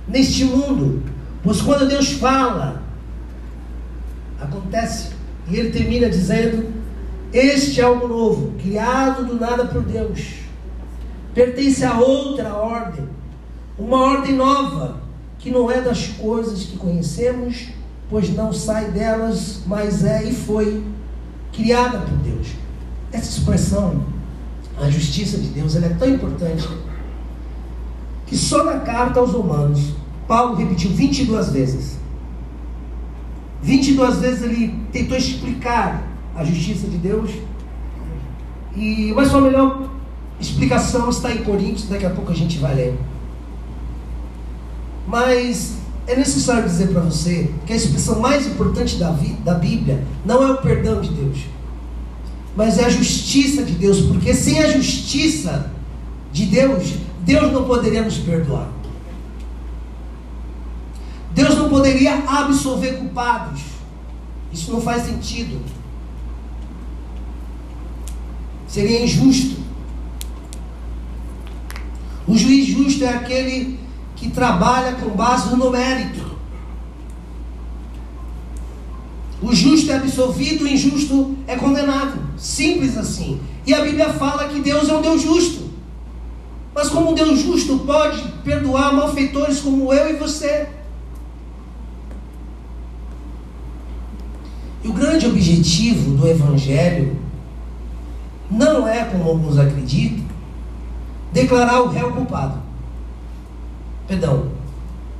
neste 0.08 0.44
mundo. 0.44 1.02
Pois 1.42 1.60
quando 1.60 1.86
Deus 1.86 2.12
fala, 2.12 2.82
acontece. 4.40 5.10
E 5.50 5.56
ele 5.56 5.70
termina 5.70 6.08
dizendo: 6.08 6.72
Este 7.36 7.82
é 7.82 7.84
algo 7.84 8.08
novo, 8.08 8.52
criado 8.58 9.26
do 9.26 9.38
nada 9.38 9.66
por 9.66 9.82
Deus. 9.82 10.36
Pertence 11.34 11.84
a 11.84 11.98
outra 11.98 12.54
ordem, 12.54 13.06
uma 13.78 13.98
ordem 13.98 14.34
nova, 14.34 15.02
que 15.38 15.50
não 15.50 15.70
é 15.70 15.82
das 15.82 16.06
coisas 16.06 16.64
que 16.64 16.78
conhecemos, 16.78 17.68
pois 18.08 18.34
não 18.34 18.54
sai 18.54 18.90
delas, 18.90 19.60
mas 19.66 20.02
é 20.02 20.24
e 20.24 20.32
foi 20.32 20.82
criada 21.52 21.98
por 21.98 22.16
Deus. 22.16 22.46
Essa 23.12 23.38
expressão, 23.38 24.02
a 24.80 24.88
justiça 24.88 25.36
de 25.36 25.48
Deus, 25.48 25.76
ela 25.76 25.86
é 25.86 25.90
tão 25.90 26.08
importante 26.08 26.66
que 28.26 28.34
só 28.34 28.64
na 28.64 28.80
carta 28.80 29.20
aos 29.20 29.32
Romanos 29.32 29.92
Paulo 30.26 30.54
repetiu 30.54 30.90
22 30.90 31.50
vezes. 31.50 31.98
22 33.62 34.20
vezes 34.20 34.42
ele 34.42 34.74
tentou 34.90 35.18
explicar 35.18 36.15
a 36.36 36.44
justiça 36.44 36.86
de 36.86 36.98
Deus. 36.98 37.30
E, 38.76 39.12
mas 39.14 39.28
sua 39.28 39.40
melhor 39.40 39.88
explicação 40.38 41.08
está 41.08 41.32
em 41.32 41.42
Coríntios, 41.42 41.88
daqui 41.88 42.04
a 42.04 42.10
pouco 42.10 42.30
a 42.30 42.34
gente 42.34 42.58
vai 42.58 42.74
ler. 42.74 42.98
Mas 45.06 45.76
é 46.06 46.14
necessário 46.14 46.64
dizer 46.64 46.88
para 46.88 47.00
você 47.00 47.50
que 47.66 47.72
a 47.72 47.76
expressão 47.76 48.20
mais 48.20 48.46
importante 48.46 48.96
da, 48.96 49.16
da 49.44 49.54
Bíblia 49.54 50.04
não 50.24 50.42
é 50.42 50.52
o 50.52 50.58
perdão 50.58 51.00
de 51.00 51.08
Deus, 51.10 51.38
mas 52.54 52.78
é 52.78 52.84
a 52.84 52.90
justiça 52.90 53.62
de 53.62 53.72
Deus, 53.72 54.00
porque 54.00 54.34
sem 54.34 54.58
a 54.58 54.70
justiça 54.70 55.70
de 56.32 56.46
Deus, 56.46 56.94
Deus 57.20 57.52
não 57.52 57.64
poderia 57.64 58.02
nos 58.02 58.18
perdoar. 58.18 58.68
Deus 61.34 61.56
não 61.56 61.68
poderia 61.68 62.14
absolver 62.26 62.98
culpados. 62.98 63.60
Isso 64.50 64.72
não 64.72 64.80
faz 64.80 65.02
sentido. 65.02 65.60
Seria 68.76 69.02
injusto. 69.02 69.56
O 72.28 72.36
juiz 72.36 72.66
justo 72.66 73.04
é 73.04 73.08
aquele 73.08 73.80
que 74.14 74.28
trabalha 74.28 74.92
com 74.96 75.08
base 75.16 75.56
no 75.56 75.70
mérito. 75.70 76.36
O 79.40 79.54
justo 79.54 79.90
é 79.90 79.96
absolvido, 79.96 80.64
o 80.64 80.68
injusto 80.68 81.38
é 81.46 81.56
condenado. 81.56 82.20
Simples 82.36 82.98
assim. 82.98 83.40
E 83.66 83.72
a 83.72 83.80
Bíblia 83.80 84.12
fala 84.12 84.46
que 84.46 84.60
Deus 84.60 84.90
é 84.90 84.94
um 84.94 85.00
Deus 85.00 85.22
justo. 85.22 85.70
Mas 86.74 86.90
como 86.90 87.12
um 87.12 87.14
Deus 87.14 87.40
justo 87.40 87.78
pode 87.78 88.22
perdoar 88.44 88.94
malfeitores 88.94 89.60
como 89.60 89.90
eu 89.90 90.10
e 90.10 90.18
você? 90.18 90.68
E 94.84 94.88
o 94.88 94.92
grande 94.92 95.26
objetivo 95.26 96.10
do 96.14 96.28
Evangelho 96.28 97.24
não 98.50 98.86
é, 98.86 99.04
como 99.04 99.28
alguns 99.28 99.58
acreditam, 99.58 100.24
declarar 101.32 101.82
o 101.82 101.88
réu 101.88 102.12
culpado. 102.12 102.60
Perdão. 104.06 104.50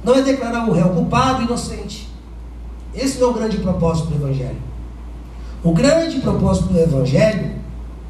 Não 0.04 0.14
é 0.14 0.22
declarar 0.22 0.68
o 0.68 0.72
réu 0.72 0.90
culpado 0.90 1.42
inocente. 1.42 2.08
Esse 2.94 3.18
não 3.18 3.28
é 3.28 3.30
o 3.30 3.34
grande 3.34 3.58
propósito 3.58 4.08
do 4.08 4.14
Evangelho. 4.14 4.58
O 5.62 5.72
grande 5.72 6.20
propósito 6.20 6.68
do 6.68 6.78
Evangelho 6.78 7.56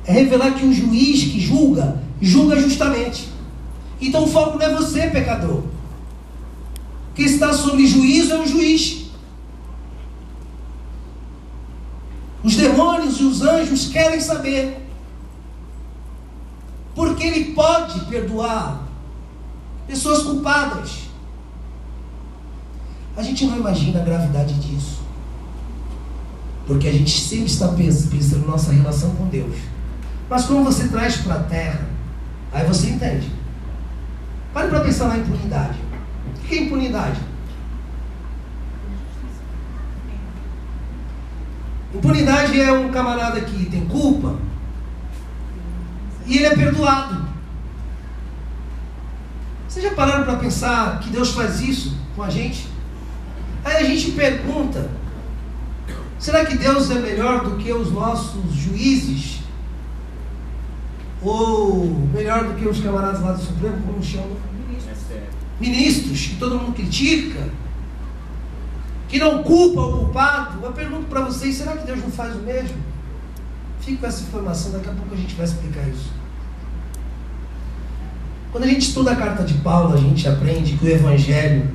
é 0.05 0.13
revelar 0.13 0.55
que 0.55 0.67
o 0.67 0.73
juiz 0.73 1.25
que 1.25 1.41
julga, 1.41 2.01
julga 2.21 2.61
justamente. 2.61 3.29
Então 4.01 4.25
o 4.25 4.29
foco 4.29 4.59
não 4.59 4.67
é 4.67 4.75
você, 4.75 5.09
pecador. 5.09 5.63
Quem 7.15 7.25
está 7.25 7.53
sob 7.53 7.85
juízo 7.87 8.35
é 8.35 8.39
o 8.39 8.47
juiz. 8.47 9.07
Os 12.45 12.55
demônios 12.55 13.19
e 13.19 13.25
os 13.25 13.43
anjos 13.43 13.89
querem 13.89 14.21
saber. 14.21 14.86
Porque 16.97 17.25
ele 17.25 17.53
pode 17.53 18.01
perdoar 18.07 18.83
pessoas 19.87 20.23
culpadas. 20.23 21.03
A 23.15 23.23
gente 23.23 23.45
não 23.45 23.59
imagina 23.59 24.01
a 24.01 24.05
gravidade 24.05 24.55
disso. 24.55 25.03
Porque 26.67 26.89
a 26.89 26.93
gente 26.93 27.21
sempre 27.21 27.47
está 27.47 27.69
pensando 27.69 28.47
na 28.47 28.53
nossa 28.53 28.73
relação 28.73 29.15
com 29.15 29.29
Deus. 29.29 29.55
Mas 30.29 30.47
quando 30.47 30.65
você 30.65 30.89
traz 30.89 31.19
para 31.19 31.35
a 31.35 31.43
terra, 31.43 31.87
aí 32.51 32.67
você 32.67 32.89
entende. 32.89 33.31
Pare 34.55 34.69
para 34.69 34.81
pensar 34.81 35.09
na 35.09 35.19
impunidade. 35.19 35.79
O 36.35 36.49
que 36.49 36.55
é 36.55 36.63
impunidade? 36.63 37.21
Impunidade 41.95 42.59
é 42.59 42.73
um 42.73 42.91
camarada 42.91 43.41
que 43.43 43.67
tem 43.67 43.85
culpa 43.85 44.37
e 46.27 46.37
ele 46.37 46.47
é 46.47 46.55
perdoado. 46.55 47.27
Vocês 49.69 49.85
já 49.85 49.95
pararam 49.95 50.25
para 50.25 50.37
pensar 50.37 51.01
que 51.01 51.11
Deus 51.11 51.33
faz 51.33 51.61
isso 51.61 51.97
com 52.15 52.23
a 52.23 52.31
gente? 52.31 52.69
Aí 53.65 53.77
a 53.77 53.85
gente 53.85 54.13
pergunta: 54.13 54.91
será 56.19 56.45
que 56.45 56.57
Deus 56.57 56.91
é 56.91 56.99
melhor 56.99 57.45
do 57.45 57.57
que 57.57 57.73
os 57.73 57.93
nossos 57.93 58.53
juízes? 58.53 59.41
Ou 61.23 61.87
melhor 62.13 62.45
do 62.45 62.55
que 62.55 62.69
os 62.69 62.81
camaradas 62.81 63.21
lá 63.23 63.33
do 63.33 63.43
Supremo, 63.43 63.83
como 63.87 64.03
chamam? 64.03 64.37
Ministros, 65.59 66.27
que 66.27 66.37
todo 66.37 66.59
mundo 66.59 66.75
critica? 66.75 67.51
que 69.09 69.19
não 69.19 69.43
culpa 69.43 69.81
o 69.81 69.99
culpado, 69.99 70.65
eu 70.65 70.73
pergunto 70.73 71.07
para 71.07 71.23
vocês: 71.23 71.55
será 71.55 71.77
que 71.77 71.87
Deus 71.87 72.01
não 72.01 72.11
faz 72.11 72.35
o 72.35 72.41
mesmo? 72.41 72.77
Fique 73.87 73.99
com 73.99 74.07
essa 74.09 74.25
informação, 74.25 74.73
daqui 74.73 74.89
a 74.89 74.93
pouco 74.93 75.15
a 75.15 75.17
gente 75.17 75.37
vai 75.37 75.47
explicar 75.47 75.89
isso. 75.89 76.11
Quando 78.51 78.65
a 78.65 78.67
gente 78.67 78.89
estuda 78.89 79.13
a 79.13 79.17
carta 79.17 79.45
de 79.45 79.55
Paulo, 79.59 79.95
a 79.95 79.97
gente 79.97 80.27
aprende 80.27 80.77
que 80.77 80.85
o 80.85 80.89
Evangelho 80.89 81.71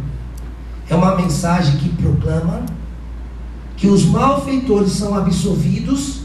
é 0.90 0.94
uma 0.94 1.16
mensagem 1.16 1.78
que 1.78 1.88
proclama 1.88 2.66
que 3.78 3.88
os 3.88 4.04
malfeitores 4.04 4.92
são 4.92 5.16
absolvidos 5.16 6.24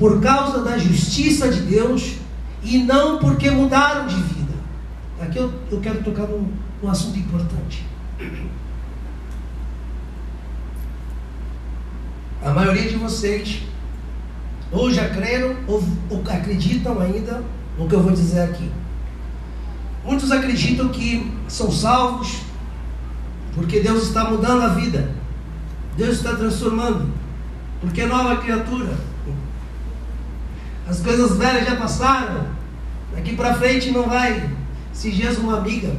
por 0.00 0.20
causa 0.20 0.64
da 0.64 0.76
justiça 0.76 1.48
de 1.48 1.60
Deus 1.60 2.16
e 2.64 2.78
não 2.78 3.18
porque 3.20 3.52
mudaram 3.52 4.08
de 4.08 4.16
vida. 4.16 4.54
Aqui 5.20 5.38
eu, 5.38 5.52
eu 5.70 5.80
quero 5.80 6.02
tocar 6.02 6.26
num, 6.26 6.52
num 6.82 6.90
assunto 6.90 7.16
importante. 7.16 7.86
A 12.42 12.50
maioria 12.50 12.88
de 12.88 12.96
vocês 12.96 13.69
ou 14.72 14.90
já 14.90 15.08
creram 15.08 15.56
ou, 15.66 15.82
ou 16.08 16.22
acreditam 16.28 17.00
ainda 17.00 17.42
no 17.78 17.88
que 17.88 17.94
eu 17.94 18.02
vou 18.02 18.12
dizer 18.12 18.42
aqui. 18.42 18.70
Muitos 20.04 20.30
acreditam 20.30 20.88
que 20.88 21.32
são 21.48 21.70
salvos 21.70 22.42
porque 23.54 23.80
Deus 23.80 24.04
está 24.04 24.30
mudando 24.30 24.62
a 24.62 24.68
vida, 24.68 25.10
Deus 25.96 26.16
está 26.16 26.36
transformando, 26.36 27.12
porque 27.80 28.02
é 28.02 28.06
nova 28.06 28.36
criatura. 28.36 28.94
As 30.88 31.00
coisas 31.00 31.36
velhas 31.36 31.68
já 31.68 31.76
passaram, 31.76 32.46
daqui 33.14 33.36
para 33.36 33.54
frente 33.54 33.90
não 33.90 34.08
vai. 34.08 34.50
Se 34.92 35.10
Jesus, 35.10 35.38
uma 35.38 35.58
amiga, 35.58 35.94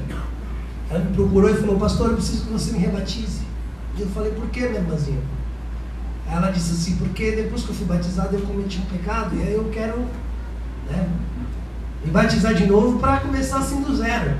ela 0.90 1.00
me 1.00 1.14
procurou 1.14 1.50
e 1.50 1.56
falou: 1.56 1.78
Pastor, 1.78 2.10
eu 2.10 2.16
preciso 2.16 2.46
que 2.46 2.52
você 2.52 2.72
me 2.74 2.80
rebatize. 2.80 3.42
E 3.98 4.02
eu 4.02 4.08
falei: 4.10 4.32
Por 4.32 4.48
que, 4.50 4.60
minha 4.62 4.82
irmãzinha? 4.82 5.20
Ela 6.32 6.50
disse 6.50 6.72
assim, 6.72 6.96
porque 6.96 7.32
depois 7.32 7.64
que 7.64 7.70
eu 7.70 7.76
fui 7.76 7.86
batizado 7.86 8.34
eu 8.34 8.42
cometi 8.42 8.80
um 8.80 8.98
pecado 8.98 9.36
e 9.36 9.42
aí 9.42 9.54
eu 9.54 9.70
quero 9.74 10.00
né, 10.90 11.10
me 12.06 12.10
batizar 12.10 12.54
de 12.54 12.66
novo 12.66 13.00
para 13.00 13.18
começar 13.18 13.58
assim 13.58 13.82
do 13.82 13.94
zero. 13.94 14.32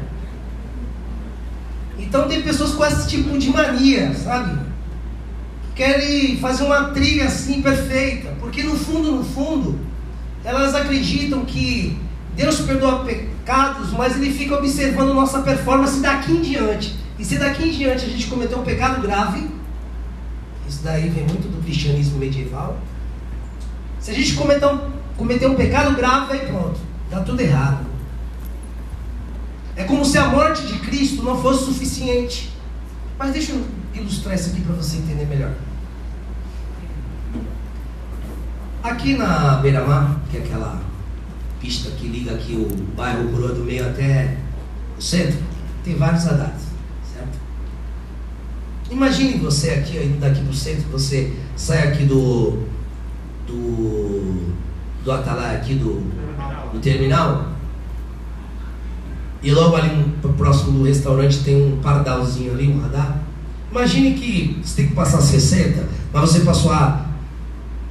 Então 2.00 2.30
tem 2.30 2.42
pessoas 2.42 2.72
com 2.72 2.86
esse 2.86 3.10
tipo 3.10 3.38
de 3.38 3.50
mania, 3.50 4.14
sabe? 4.14 4.58
Que 5.64 5.84
querem 5.84 6.38
fazer 6.38 6.64
uma 6.64 6.92
trilha 6.92 7.26
assim 7.26 7.62
perfeita, 7.62 8.34
porque 8.40 8.64
no 8.64 8.76
fundo, 8.76 9.12
no 9.12 9.24
fundo, 9.26 9.78
elas 10.46 10.74
acreditam 10.74 11.44
que 11.44 12.00
Deus 12.38 12.62
perdoa 12.62 13.04
pecados, 13.04 13.92
mas 13.92 14.16
Ele 14.16 14.32
fica 14.32 14.56
observando 14.56 15.14
nossa 15.14 15.42
performance 15.42 16.00
daqui 16.00 16.32
em 16.32 16.42
diante. 16.42 16.96
E 17.20 17.26
se 17.26 17.38
daqui 17.38 17.68
em 17.68 17.72
diante 17.72 18.06
a 18.06 18.10
gente 18.10 18.28
cometer 18.28 18.56
um 18.56 18.64
pecado 18.64 19.02
grave, 19.02 19.48
isso 20.72 20.84
daí 20.84 21.10
vem 21.10 21.26
muito 21.26 21.52
do 21.52 21.62
cristianismo 21.62 22.18
medieval. 22.18 22.80
Se 24.00 24.10
a 24.10 24.14
gente 24.14 24.36
cometer 24.36 24.66
um, 24.66 24.90
cometer 25.18 25.46
um 25.48 25.56
pecado 25.56 25.94
grave, 25.98 26.34
aí 26.34 26.48
pronto, 26.48 26.80
dá 27.10 27.20
tudo 27.20 27.42
errado. 27.42 27.86
É 29.76 29.84
como 29.84 30.06
se 30.06 30.18
a 30.18 30.30
morte 30.30 30.66
de 30.66 30.80
Cristo 30.80 31.24
não 31.24 31.42
fosse 31.42 31.66
suficiente. 31.66 32.54
Mas 33.20 33.34
deixa 33.34 33.52
eu 33.52 33.66
ilustrar 33.94 34.34
isso 34.34 34.52
aqui 34.52 34.62
para 34.62 34.76
você 34.76 34.98
entender 34.98 35.26
melhor. 35.26 35.52
Aqui 38.82 39.18
na 39.18 39.58
Beira-Mar, 39.58 40.22
que 40.32 40.38
é 40.38 40.40
aquela 40.40 40.82
pista 41.60 41.92
que 41.92 42.08
liga 42.08 42.32
aqui 42.32 42.54
o 42.54 42.96
bairro 42.96 43.30
Coroa 43.30 43.54
do 43.54 43.64
Meio 43.64 43.88
até 43.88 44.38
o 44.98 45.02
centro, 45.02 45.38
tem 45.84 45.96
vários 45.96 46.26
andares. 46.26 46.71
Imagine 48.92 49.38
você 49.38 49.70
aqui, 49.72 49.98
indo 49.98 50.20
daqui 50.20 50.42
para 50.42 50.52
o 50.52 50.54
centro, 50.54 50.90
você 50.92 51.34
sai 51.56 51.88
aqui 51.88 52.04
do. 52.04 52.68
do. 53.48 54.54
do 55.04 55.12
Atalai, 55.12 55.56
aqui 55.56 55.76
do. 55.76 56.02
do 56.74 56.80
terminal. 56.82 57.52
E 59.42 59.52
logo 59.52 59.76
ali 59.76 60.12
próximo 60.38 60.80
do 60.80 60.84
restaurante 60.84 61.44
tem 61.44 61.56
um 61.56 61.80
pardalzinho 61.82 62.54
ali, 62.54 62.68
um 62.68 62.82
radar. 62.82 63.20
Imagine 63.72 64.14
que 64.14 64.60
você 64.62 64.82
tem 64.82 64.88
que 64.88 64.96
passar 64.96 65.22
60, 65.22 65.88
mas 66.12 66.22
você 66.22 66.42
passou 66.42 66.74
a 66.74 67.06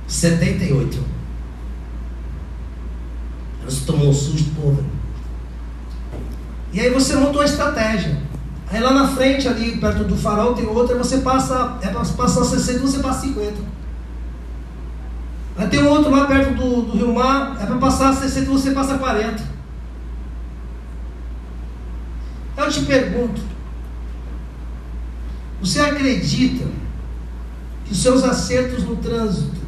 78. 0.07 0.99
Você 3.65 3.87
tomou 3.87 4.11
um 4.11 4.13
susto, 4.13 4.51
pô, 4.55 4.75
E 6.73 6.81
aí 6.81 6.91
você 6.91 7.15
montou 7.17 7.41
a 7.41 7.45
estratégia. 7.45 8.30
Aí 8.71 8.81
lá 8.81 8.93
na 8.93 9.09
frente, 9.09 9.49
ali 9.49 9.77
perto 9.79 10.05
do 10.05 10.17
farol, 10.17 10.55
tem 10.55 10.65
outra, 10.65 10.97
você 10.97 11.19
passa, 11.19 11.77
é 11.83 11.89
para 11.89 12.05
passar 12.05 12.45
60 12.45 12.79
você 12.79 13.01
passa 13.01 13.23
50. 13.23 13.55
Aí 15.59 15.69
tem 15.69 15.83
outro 15.83 16.11
lá 16.11 16.27
perto 16.27 16.55
do, 16.55 16.83
do 16.83 16.97
Rio 16.97 17.13
Mar, 17.13 17.57
é 17.61 17.67
para 17.67 17.77
passar 17.77 18.15
60 18.15 18.49
você 18.49 18.71
passa 18.71 18.97
40. 18.97 19.43
Eu 22.57 22.69
te 22.69 22.83
pergunto, 22.83 23.41
você 25.61 25.81
acredita 25.81 26.65
que 27.87 27.97
seus 27.97 28.23
acertos 28.23 28.85
no 28.85 28.97
trânsito 28.97 29.61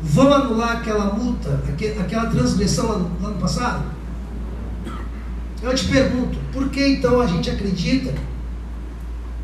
vão 0.00 0.32
anular 0.32 0.78
aquela 0.78 1.12
multa, 1.12 1.62
aquela 2.00 2.26
transgressão 2.26 3.10
lá 3.20 3.28
no 3.28 3.38
passado? 3.38 3.84
Eu 5.64 5.74
te 5.74 5.86
pergunto, 5.86 6.38
por 6.52 6.68
que 6.68 6.86
então 6.86 7.22
a 7.22 7.26
gente 7.26 7.48
acredita 7.48 8.12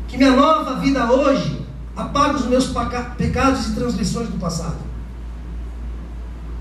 que 0.07 0.17
minha 0.17 0.35
nova 0.35 0.79
vida 0.79 1.11
hoje 1.11 1.65
apaga 1.95 2.35
os 2.35 2.45
meus 2.45 2.71
pecados 3.17 3.67
e 3.67 3.73
transgressões 3.73 4.29
do 4.29 4.37
passado? 4.37 4.77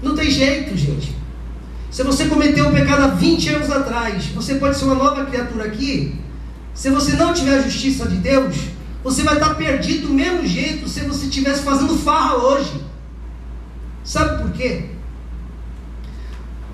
Não 0.03 0.16
tem 0.16 0.31
jeito, 0.31 0.75
gente. 0.75 1.14
Se 1.90 2.03
você 2.03 2.25
cometeu 2.25 2.68
um 2.68 2.73
pecado 2.73 3.03
há 3.03 3.09
20 3.09 3.49
anos 3.51 3.70
atrás, 3.70 4.29
você 4.29 4.55
pode 4.55 4.79
ser 4.79 4.87
uma 4.87 4.94
nova 4.94 5.27
criatura 5.27 5.66
aqui. 5.66 6.18
Se 6.73 6.88
você 6.88 7.12
não 7.12 7.35
tiver 7.35 7.59
a 7.59 7.62
justiça 7.62 8.09
de 8.09 8.16
Deus, 8.16 8.57
você 9.05 9.23
vai 9.23 9.35
estar 9.35 9.55
perdido 9.57 10.09
do 10.09 10.14
mesmo 10.14 10.46
jeito 10.46 10.88
se 10.88 11.01
você 11.01 11.27
estivesse 11.27 11.64
fazendo 11.64 11.99
farra 11.99 12.37
hoje. 12.37 12.83
Sabe 14.03 14.42
por 14.42 14.53
quê? 14.53 14.88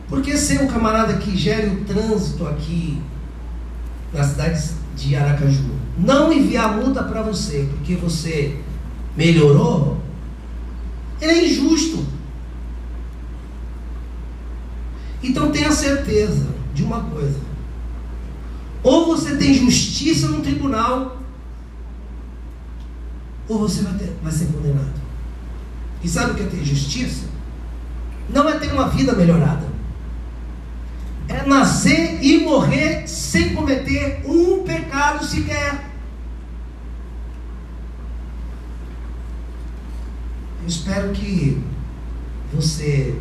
Porque 0.09 0.37
ser 0.37 0.63
um 0.63 0.69
camarada 0.69 1.15
que 1.15 1.37
gere 1.37 1.69
o 1.69 1.85
trânsito 1.85 2.47
aqui 2.47 3.01
na 4.13 4.23
cidade 4.23 4.71
de 4.95 5.17
Aracaju, 5.17 5.71
não 5.99 6.33
enviar 6.33 6.77
multa 6.77 7.03
para 7.03 7.23
você 7.23 7.69
porque 7.71 7.97
você 7.97 8.59
melhorou, 9.17 10.01
ele 11.21 11.33
é 11.33 11.47
injusto. 11.47 12.07
Então 15.23 15.51
tenha 15.51 15.73
certeza 15.73 16.47
de 16.73 16.85
uma 16.85 17.03
coisa: 17.03 17.41
ou 18.83 19.07
você 19.07 19.37
tem 19.37 19.53
justiça 19.53 20.29
no 20.29 20.41
tribunal, 20.41 21.21
ou 23.49 23.59
você 23.59 23.83
vai, 23.83 23.95
ter, 23.95 24.17
vai 24.23 24.33
ser 24.33 24.47
condenado. 24.47 25.01
E 26.03 26.09
sabe 26.09 26.31
o 26.31 26.35
que 26.35 26.43
é 26.43 26.47
ter 26.47 26.65
justiça? 26.65 27.25
Não 28.29 28.49
é 28.49 28.59
ter 28.59 28.73
uma 28.73 28.89
vida 28.89 29.13
melhorada 29.15 29.66
é 31.37 31.47
nascer 31.47 32.19
e 32.23 32.41
morrer 32.41 33.07
sem 33.07 33.55
cometer 33.55 34.23
um 34.25 34.63
pecado 34.65 35.25
sequer. 35.25 35.85
Eu 40.63 40.67
espero 40.67 41.13
que 41.13 41.63
você 42.53 43.15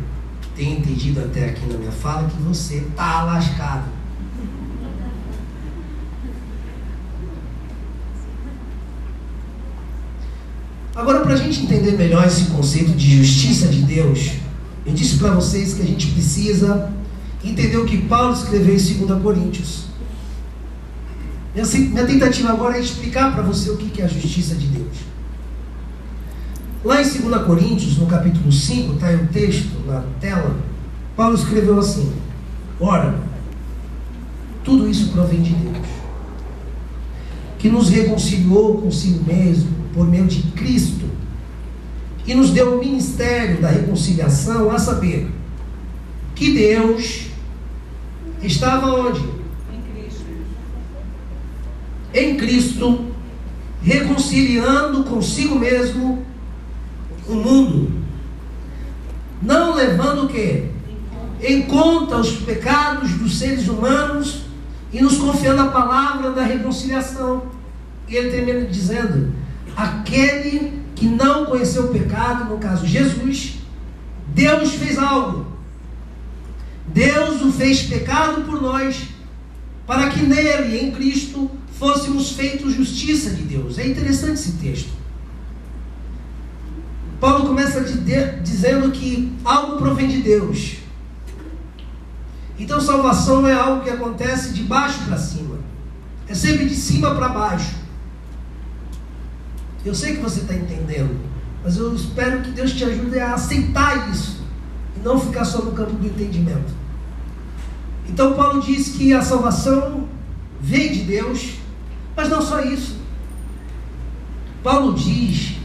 tenha 0.56 0.78
entendido 0.78 1.20
até 1.20 1.50
aqui 1.50 1.66
na 1.66 1.78
minha 1.78 1.92
fala 1.92 2.28
que 2.28 2.42
você 2.42 2.76
está 2.76 3.22
lascado. 3.24 3.96
Agora, 10.94 11.20
para 11.20 11.34
a 11.34 11.36
gente 11.36 11.60
entender 11.60 11.92
melhor 11.92 12.26
esse 12.26 12.46
conceito 12.46 12.92
de 12.92 13.18
justiça 13.18 13.68
de 13.68 13.82
Deus, 13.82 14.32
eu 14.86 14.94
disse 14.94 15.18
para 15.18 15.34
vocês 15.34 15.74
que 15.74 15.82
a 15.82 15.86
gente 15.86 16.06
precisa 16.06 16.90
entendeu 17.50 17.82
o 17.82 17.86
que 17.86 17.98
Paulo 18.02 18.34
escreveu 18.34 18.74
em 18.74 19.06
2 19.06 19.22
Coríntios. 19.22 19.86
Minha 21.54 22.06
tentativa 22.06 22.50
agora 22.50 22.76
é 22.76 22.80
explicar 22.80 23.32
para 23.32 23.42
você 23.42 23.70
o 23.70 23.76
que 23.76 24.02
é 24.02 24.04
a 24.04 24.08
justiça 24.08 24.54
de 24.54 24.66
Deus. 24.66 24.96
Lá 26.84 27.00
em 27.00 27.08
2 27.08 27.46
Coríntios, 27.46 27.96
no 27.98 28.06
capítulo 28.06 28.52
5, 28.52 28.94
está 28.94 29.08
aí 29.08 29.16
o 29.16 29.26
texto 29.28 29.86
na 29.86 30.02
tela, 30.20 30.56
Paulo 31.16 31.34
escreveu 31.34 31.78
assim: 31.78 32.12
Ora, 32.78 33.18
tudo 34.62 34.88
isso 34.88 35.12
provém 35.12 35.40
de 35.40 35.54
Deus, 35.54 35.86
que 37.58 37.70
nos 37.70 37.88
reconciliou 37.88 38.82
consigo 38.82 39.24
mesmo 39.24 39.70
por 39.94 40.06
meio 40.06 40.26
de 40.26 40.42
Cristo 40.52 41.06
e 42.26 42.34
nos 42.34 42.50
deu 42.50 42.76
o 42.76 42.80
ministério 42.80 43.60
da 43.60 43.68
reconciliação, 43.68 44.70
a 44.70 44.78
saber, 44.78 45.30
que 46.34 46.52
Deus 46.52 47.28
estava 48.42 48.86
onde? 48.86 49.20
Em 49.72 49.82
Cristo. 49.92 50.24
Em 52.14 52.36
Cristo, 52.36 53.06
reconciliando 53.82 55.04
consigo 55.04 55.58
mesmo 55.58 56.24
o 57.28 57.34
mundo, 57.34 57.92
não 59.42 59.74
levando 59.74 60.24
o 60.24 60.28
quê? 60.28 60.70
Em 61.40 61.62
conta 61.62 62.16
os 62.16 62.32
pecados 62.32 63.12
dos 63.12 63.38
seres 63.38 63.68
humanos 63.68 64.42
e 64.92 65.00
nos 65.00 65.18
confiando 65.18 65.62
a 65.62 65.68
palavra 65.68 66.30
da 66.30 66.42
reconciliação. 66.42 67.42
E 68.08 68.16
ele 68.16 68.30
termina 68.30 68.66
dizendo: 68.66 69.32
aquele 69.76 70.82
que 70.94 71.06
não 71.06 71.44
conheceu 71.44 71.84
o 71.84 71.88
pecado, 71.88 72.46
no 72.46 72.58
caso 72.58 72.86
Jesus, 72.86 73.56
Deus 74.28 74.74
fez 74.74 74.98
algo. 74.98 75.45
Deus 76.96 77.42
o 77.42 77.52
fez 77.52 77.82
pecado 77.82 78.44
por 78.44 78.62
nós, 78.62 79.02
para 79.86 80.08
que 80.08 80.22
nele, 80.22 80.78
em 80.78 80.90
Cristo, 80.92 81.50
fôssemos 81.78 82.32
feitos 82.32 82.72
justiça 82.72 83.28
de 83.28 83.42
Deus. 83.42 83.78
É 83.78 83.86
interessante 83.86 84.40
esse 84.40 84.52
texto. 84.52 84.88
Paulo 87.20 87.48
começa 87.48 87.82
dizendo 87.82 88.90
que 88.92 89.30
algo 89.44 89.76
provém 89.76 90.08
de 90.08 90.22
Deus. 90.22 90.76
Então, 92.58 92.80
salvação 92.80 93.46
é 93.46 93.52
algo 93.52 93.84
que 93.84 93.90
acontece 93.90 94.54
de 94.54 94.62
baixo 94.62 95.04
para 95.04 95.18
cima, 95.18 95.58
é 96.26 96.34
sempre 96.34 96.64
de 96.64 96.74
cima 96.74 97.14
para 97.14 97.28
baixo. 97.28 97.74
Eu 99.84 99.94
sei 99.94 100.16
que 100.16 100.22
você 100.22 100.40
está 100.40 100.54
entendendo, 100.54 101.14
mas 101.62 101.76
eu 101.76 101.94
espero 101.94 102.40
que 102.40 102.52
Deus 102.52 102.72
te 102.72 102.84
ajude 102.84 103.18
a 103.18 103.34
aceitar 103.34 104.10
isso 104.10 104.40
e 104.96 105.00
não 105.00 105.20
ficar 105.20 105.44
só 105.44 105.60
no 105.60 105.72
campo 105.72 105.92
do 105.92 106.06
entendimento. 106.06 106.85
Então, 108.08 108.34
Paulo 108.34 108.60
diz 108.60 108.90
que 108.90 109.12
a 109.12 109.22
salvação 109.22 110.08
vem 110.60 110.92
de 110.92 111.00
Deus, 111.00 111.54
mas 112.16 112.28
não 112.28 112.40
só 112.40 112.60
isso. 112.62 112.96
Paulo 114.62 114.94
diz 114.94 115.56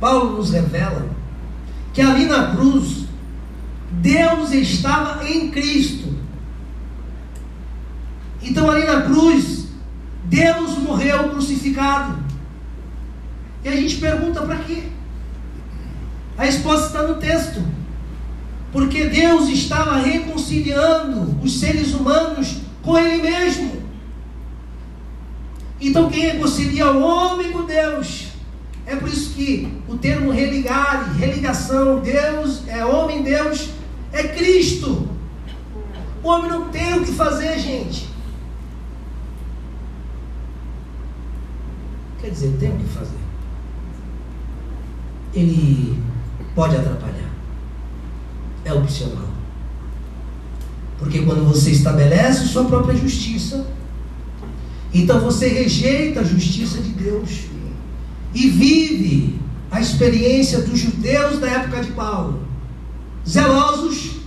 Paulo 0.00 0.38
nos 0.38 0.50
revela 0.50 1.10
que 1.92 2.00
ali 2.00 2.24
na 2.24 2.54
cruz, 2.56 3.04
Deus 3.90 4.52
estava 4.52 5.28
em 5.28 5.50
Cristo. 5.50 6.08
Então, 8.40 8.70
ali 8.70 8.86
na 8.86 9.02
cruz, 9.02 9.68
Deus 10.24 10.78
morreu 10.78 11.30
crucificado. 11.30 12.18
E 13.62 13.68
a 13.68 13.76
gente 13.76 13.96
pergunta 13.96 14.40
para 14.40 14.56
quê? 14.56 14.84
A 16.38 16.44
resposta 16.44 16.86
está 16.86 17.02
no 17.02 17.16
texto. 17.16 17.62
Porque 18.72 19.06
Deus 19.06 19.48
estava 19.48 19.96
reconciliando 19.96 21.36
os 21.42 21.58
seres 21.58 21.92
humanos 21.92 22.58
com 22.82 22.96
Ele 22.96 23.22
mesmo. 23.22 23.82
Então, 25.80 26.10
quem 26.10 26.20
reconcilia 26.20 26.90
o 26.90 27.02
homem 27.02 27.52
com 27.52 27.64
Deus 27.64 28.30
é 28.90 28.96
por 28.96 29.08
isso 29.08 29.34
que 29.34 29.80
o 29.88 29.96
termo 29.96 30.32
religar, 30.32 31.16
religação, 31.16 32.00
Deus 32.00 32.66
é 32.66 32.84
homem, 32.84 33.22
Deus 33.22 33.70
é 34.12 34.24
Cristo. 34.24 35.08
O 36.22 36.28
homem 36.28 36.50
não 36.50 36.68
tem 36.70 36.94
o 36.98 37.04
que 37.04 37.12
fazer, 37.12 37.58
gente. 37.58 38.08
Quer 42.20 42.30
dizer, 42.30 42.56
tem 42.58 42.70
o 42.72 42.78
que 42.78 42.84
fazer. 42.84 43.16
Ele 45.32 46.02
pode 46.54 46.76
atrapalhar. 46.76 47.29
É 48.70 48.74
opcional. 48.74 49.28
Porque 50.96 51.22
quando 51.22 51.44
você 51.44 51.72
estabelece 51.72 52.46
sua 52.46 52.64
própria 52.64 52.96
justiça, 52.96 53.66
então 54.94 55.18
você 55.20 55.48
rejeita 55.48 56.20
a 56.20 56.24
justiça 56.24 56.80
de 56.80 56.90
Deus 56.90 57.46
e 58.32 58.48
vive 58.48 59.40
a 59.72 59.80
experiência 59.80 60.60
dos 60.60 60.78
judeus 60.78 61.40
da 61.40 61.48
época 61.48 61.82
de 61.82 61.90
Paulo, 61.92 62.44
zelosos, 63.28 64.20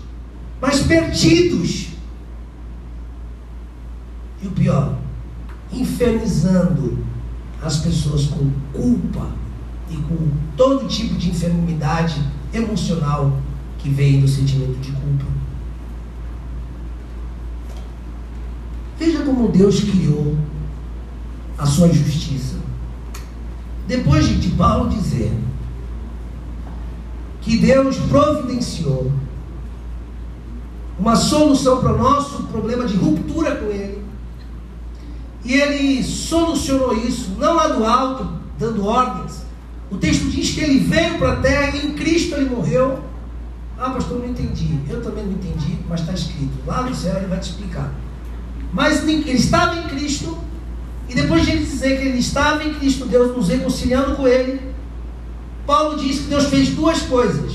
mas 0.59 0.81
perdidos. 0.81 1.87
E 4.41 4.47
o 4.47 4.51
pior, 4.51 4.97
infernizando 5.71 6.97
as 7.61 7.77
pessoas 7.77 8.25
com 8.25 8.51
culpa 8.73 9.29
e 9.89 9.95
com 9.95 10.31
todo 10.57 10.87
tipo 10.87 11.15
de 11.15 11.29
enfermidade 11.29 12.21
emocional 12.53 13.39
que 13.83 13.89
vem 13.89 14.21
do 14.21 14.27
sentimento 14.29 14.79
de 14.79 14.91
culpa. 14.93 15.25
Veja 18.97 19.23
como 19.23 19.49
Deus 19.49 19.81
criou 19.81 20.37
a 21.57 21.65
sua 21.65 21.91
justiça. 21.91 22.55
Depois 23.85 24.25
de 24.39 24.51
Paulo 24.51 24.89
dizer 24.89 25.33
que 27.41 27.57
Deus 27.57 27.97
providenciou 27.97 29.11
uma 30.97 31.17
solução 31.17 31.81
para 31.81 31.93
o 31.93 31.97
nosso 31.97 32.43
problema 32.43 32.85
de 32.85 32.95
ruptura 32.95 33.57
com 33.57 33.65
Ele, 33.65 34.01
e 35.43 35.53
Ele 35.55 36.01
solucionou 36.01 36.95
isso, 36.95 37.31
não 37.37 37.55
lá 37.55 37.67
do 37.67 37.83
alto, 37.83 38.29
dando 38.57 38.85
ordens. 38.85 39.43
O 39.91 39.97
texto 39.97 40.29
diz 40.29 40.51
que 40.51 40.61
Ele 40.61 40.79
veio 40.79 41.17
para 41.17 41.33
a 41.33 41.35
terra 41.37 41.75
e 41.75 41.85
em 41.85 41.93
Cristo 41.95 42.35
Ele 42.35 42.49
morreu. 42.49 43.11
Ah, 43.77 43.89
pastor, 43.89 44.19
não 44.19 44.29
entendi. 44.29 44.79
Eu 44.89 45.01
também 45.01 45.25
não 45.25 45.33
entendi, 45.33 45.79
mas 45.89 46.01
está 46.01 46.13
escrito. 46.13 46.53
Lá 46.65 46.83
no 46.83 46.93
céu 46.93 47.17
Ele 47.17 47.27
vai 47.27 47.39
te 47.39 47.49
explicar. 47.49 47.91
Mas 48.71 49.07
ele 49.07 49.31
estava 49.31 49.75
em 49.77 49.83
Cristo 49.83 50.37
e 51.07 51.13
depois 51.13 51.45
de 51.45 51.51
ele 51.51 51.65
dizer 51.65 51.99
que 51.99 52.07
ele 52.07 52.17
estava 52.17 52.63
em 52.63 52.73
Cristo, 52.73 53.05
Deus 53.05 53.35
nos 53.35 53.47
reconciliando 53.47 54.15
com 54.15 54.27
ele, 54.27 54.73
Paulo 55.65 55.97
diz 55.97 56.21
que 56.21 56.27
Deus 56.27 56.45
fez 56.45 56.69
duas 56.69 57.01
coisas. 57.03 57.53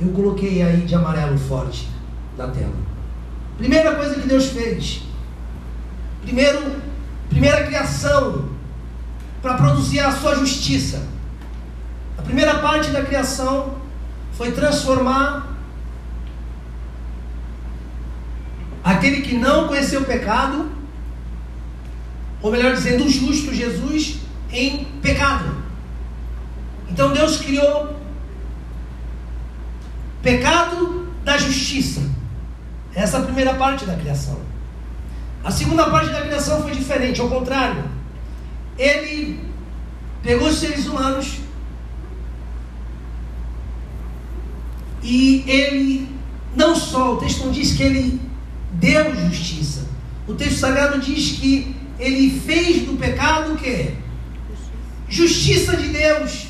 Eu 0.00 0.08
coloquei 0.12 0.62
aí 0.62 0.82
de 0.82 0.94
amarelo 0.94 1.36
forte 1.36 1.88
na 2.38 2.48
tela. 2.48 2.72
Primeira 3.58 3.94
coisa 3.94 4.14
que 4.14 4.26
Deus 4.26 4.46
fez. 4.46 5.02
Primeiro, 6.22 6.76
primeira 7.28 7.66
criação 7.66 8.48
para 9.42 9.54
produzir 9.54 10.00
a 10.00 10.12
sua 10.12 10.34
justiça. 10.36 11.06
A 12.16 12.22
primeira 12.22 12.58
parte 12.60 12.90
da 12.90 13.02
criação 13.02 13.74
foi 14.40 14.52
transformar 14.52 15.54
aquele 18.82 19.20
que 19.20 19.34
não 19.34 19.68
conheceu 19.68 20.00
o 20.00 20.04
pecado 20.06 20.72
ou 22.40 22.50
melhor 22.50 22.72
dizendo, 22.72 23.04
o 23.04 23.10
justo 23.10 23.52
Jesus 23.54 24.20
em 24.50 24.84
pecado. 25.02 25.54
Então 26.88 27.12
Deus 27.12 27.36
criou 27.36 27.94
pecado 30.22 31.12
da 31.22 31.36
justiça. 31.36 32.00
Essa 32.94 33.18
é 33.18 33.20
a 33.20 33.24
primeira 33.24 33.52
parte 33.56 33.84
da 33.84 33.94
criação. 33.94 34.40
A 35.44 35.50
segunda 35.50 35.90
parte 35.90 36.08
da 36.08 36.22
criação 36.22 36.62
foi 36.62 36.72
diferente, 36.72 37.20
ao 37.20 37.28
contrário. 37.28 37.84
Ele 38.78 39.38
pegou 40.22 40.48
os 40.48 40.56
seres 40.56 40.86
humanos 40.86 41.40
e 45.02 45.44
ele 45.46 46.08
não 46.54 46.74
só, 46.74 47.14
o 47.14 47.16
texto 47.18 47.44
não 47.44 47.52
diz 47.52 47.72
que 47.72 47.82
ele 47.82 48.20
deu 48.72 49.14
justiça. 49.14 49.88
O 50.26 50.34
texto 50.34 50.58
sagrado 50.58 50.98
diz 51.00 51.38
que 51.38 51.74
ele 51.98 52.40
fez 52.40 52.86
do 52.86 52.96
pecado 52.96 53.52
o 53.54 53.56
quê? 53.56 53.94
Justiça 55.08 55.76
de 55.76 55.88
Deus. 55.88 56.46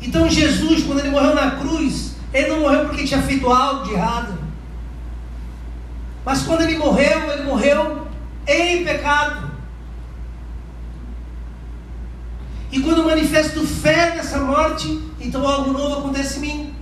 Então 0.00 0.28
Jesus, 0.28 0.82
quando 0.84 1.00
ele 1.00 1.10
morreu 1.10 1.34
na 1.34 1.52
cruz, 1.52 2.16
ele 2.32 2.48
não 2.48 2.60
morreu 2.60 2.86
porque 2.86 3.04
tinha 3.04 3.22
feito 3.22 3.48
algo 3.48 3.84
de 3.84 3.94
errado. 3.94 4.38
Mas 6.24 6.42
quando 6.42 6.62
ele 6.62 6.78
morreu, 6.78 7.32
ele 7.32 7.42
morreu 7.42 8.06
em 8.46 8.84
pecado. 8.84 9.51
E 12.72 12.80
quando 12.80 13.04
manifesto 13.04 13.64
fé 13.64 14.14
nessa 14.16 14.38
morte, 14.38 15.00
então 15.20 15.46
algo 15.46 15.72
novo 15.72 16.00
acontece 16.00 16.38
em 16.38 16.40
mim. 16.40 16.74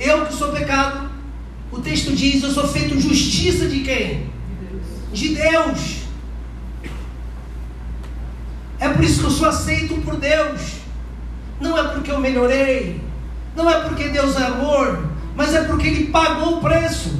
Eu 0.00 0.26
que 0.26 0.34
sou 0.34 0.50
pecado, 0.50 1.10
o 1.70 1.80
texto 1.80 2.12
diz: 2.12 2.42
Eu 2.42 2.50
sou 2.50 2.66
feito 2.66 2.98
justiça 2.98 3.66
de 3.66 3.80
quem? 3.80 4.34
de 5.14 5.34
Deus. 5.34 6.04
É 8.78 8.88
por 8.88 9.02
isso 9.02 9.20
que 9.20 9.26
eu 9.26 9.30
sou 9.30 9.48
aceito 9.48 9.94
por 10.02 10.16
Deus. 10.16 10.60
Não 11.60 11.78
é 11.78 11.88
porque 11.94 12.10
eu 12.10 12.20
melhorei, 12.20 13.00
não 13.56 13.70
é 13.70 13.88
porque 13.88 14.08
Deus 14.08 14.36
é 14.36 14.44
amor, 14.44 15.08
mas 15.36 15.54
é 15.54 15.62
porque 15.64 15.86
Ele 15.86 16.06
pagou 16.06 16.58
o 16.58 16.60
preço 16.60 17.16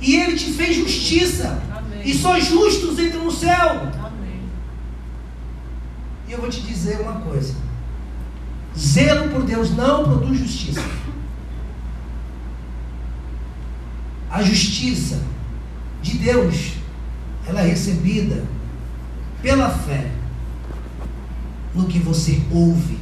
e 0.00 0.14
Ele 0.14 0.36
te 0.36 0.52
fez 0.52 0.76
justiça. 0.76 1.60
Amém. 1.74 2.02
E 2.04 2.14
só 2.14 2.38
justos 2.38 2.98
entram 2.98 3.24
no 3.24 3.32
céu. 3.32 3.88
Amém. 3.98 4.42
E 6.28 6.32
eu 6.32 6.38
vou 6.38 6.50
te 6.50 6.60
dizer 6.60 7.00
uma 7.00 7.20
coisa: 7.22 7.54
zelo 8.78 9.30
por 9.30 9.42
Deus 9.42 9.74
não 9.74 10.04
produz 10.04 10.38
justiça. 10.38 10.84
A 14.30 14.42
justiça 14.42 15.20
de 16.02 16.18
Deus, 16.18 16.74
ela 17.46 17.62
é 17.62 17.68
recebida 17.68 18.44
pela 19.42 19.70
fé 19.70 20.10
no 21.74 21.86
que 21.86 21.98
você 21.98 22.40
ouve, 22.52 22.98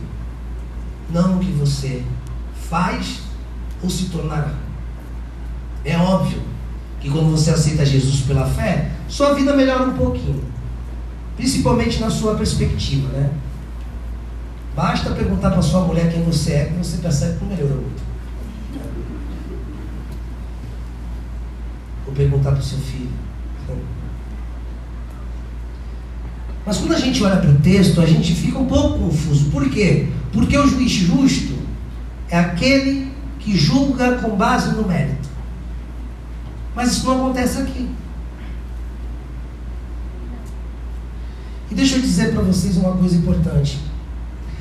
não 1.11 1.37
no 1.37 1.41
que 1.41 1.53
você 1.53 2.05
faz 2.69 3.21
ou 3.83 3.91
se 3.91 4.07
tornará. 4.07 4.55
É 5.85 5.97
óbvio 5.97 6.43
que 7.01 7.11
quando 7.11 7.31
você 7.31 7.51
aceita 7.51 7.85
Jesus 7.85 8.21
pela 8.23 8.47
fé, 8.47 8.91
sua 9.09 9.35
vida 9.35 9.55
melhora 9.55 9.85
um 9.85 9.97
pouquinho. 9.97 10.45
Principalmente 11.37 12.01
na 12.01 12.11
sua 12.11 12.35
perspectiva, 12.35 13.09
né? 13.09 13.31
Basta 14.77 15.11
perguntar 15.11 15.53
para 15.53 15.63
sua 15.63 15.81
mulher 15.81 16.13
quem 16.13 16.23
você 16.23 16.53
é, 16.53 16.65
que 16.67 16.75
você 16.75 16.99
percebe 16.99 17.39
que 17.39 17.45
não 17.45 17.51
melhorou 17.51 17.79
muito. 17.79 18.03
Ou 22.07 22.13
perguntar 22.13 22.51
para 22.51 22.61
o 22.61 22.63
seu 22.63 22.79
filho. 22.79 23.11
Mas 26.67 26.77
quando 26.77 26.93
a 26.93 26.99
gente 26.99 27.23
olha 27.25 27.37
para 27.37 27.49
o 27.49 27.59
texto, 27.61 28.03
a 28.03 28.07
gente 28.07 28.35
fica 28.35 28.59
um 28.59 28.67
pouco 28.67 28.99
confuso. 28.99 29.51
Por 29.51 29.71
quê? 29.71 30.09
Porque 30.31 30.59
o 30.59 30.67
juiz 30.67 30.91
justo 30.91 31.57
é 32.29 32.39
aquele 32.39 33.13
que 33.39 33.57
julga 33.57 34.19
com 34.19 34.37
base 34.37 34.75
no 34.75 34.87
mérito. 34.87 35.29
Mas 36.75 36.93
isso 36.93 37.07
não 37.07 37.25
acontece 37.25 37.59
aqui. 37.63 37.89
E 41.71 41.75
deixa 41.75 41.97
eu 41.97 42.03
dizer 42.03 42.35
para 42.35 42.43
vocês 42.43 42.77
uma 42.77 42.93
coisa 42.97 43.17
importante. 43.17 43.81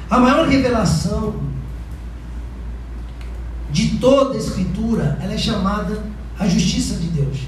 A 0.10 0.20
maior 0.20 0.48
revelação 0.48 1.36
de 3.72 3.98
toda 3.98 4.36
a 4.36 4.38
Escritura, 4.38 5.18
ela 5.22 5.34
é 5.34 5.38
chamada 5.38 6.04
a 6.40 6.48
justiça 6.48 6.96
de 6.96 7.08
Deus. 7.08 7.40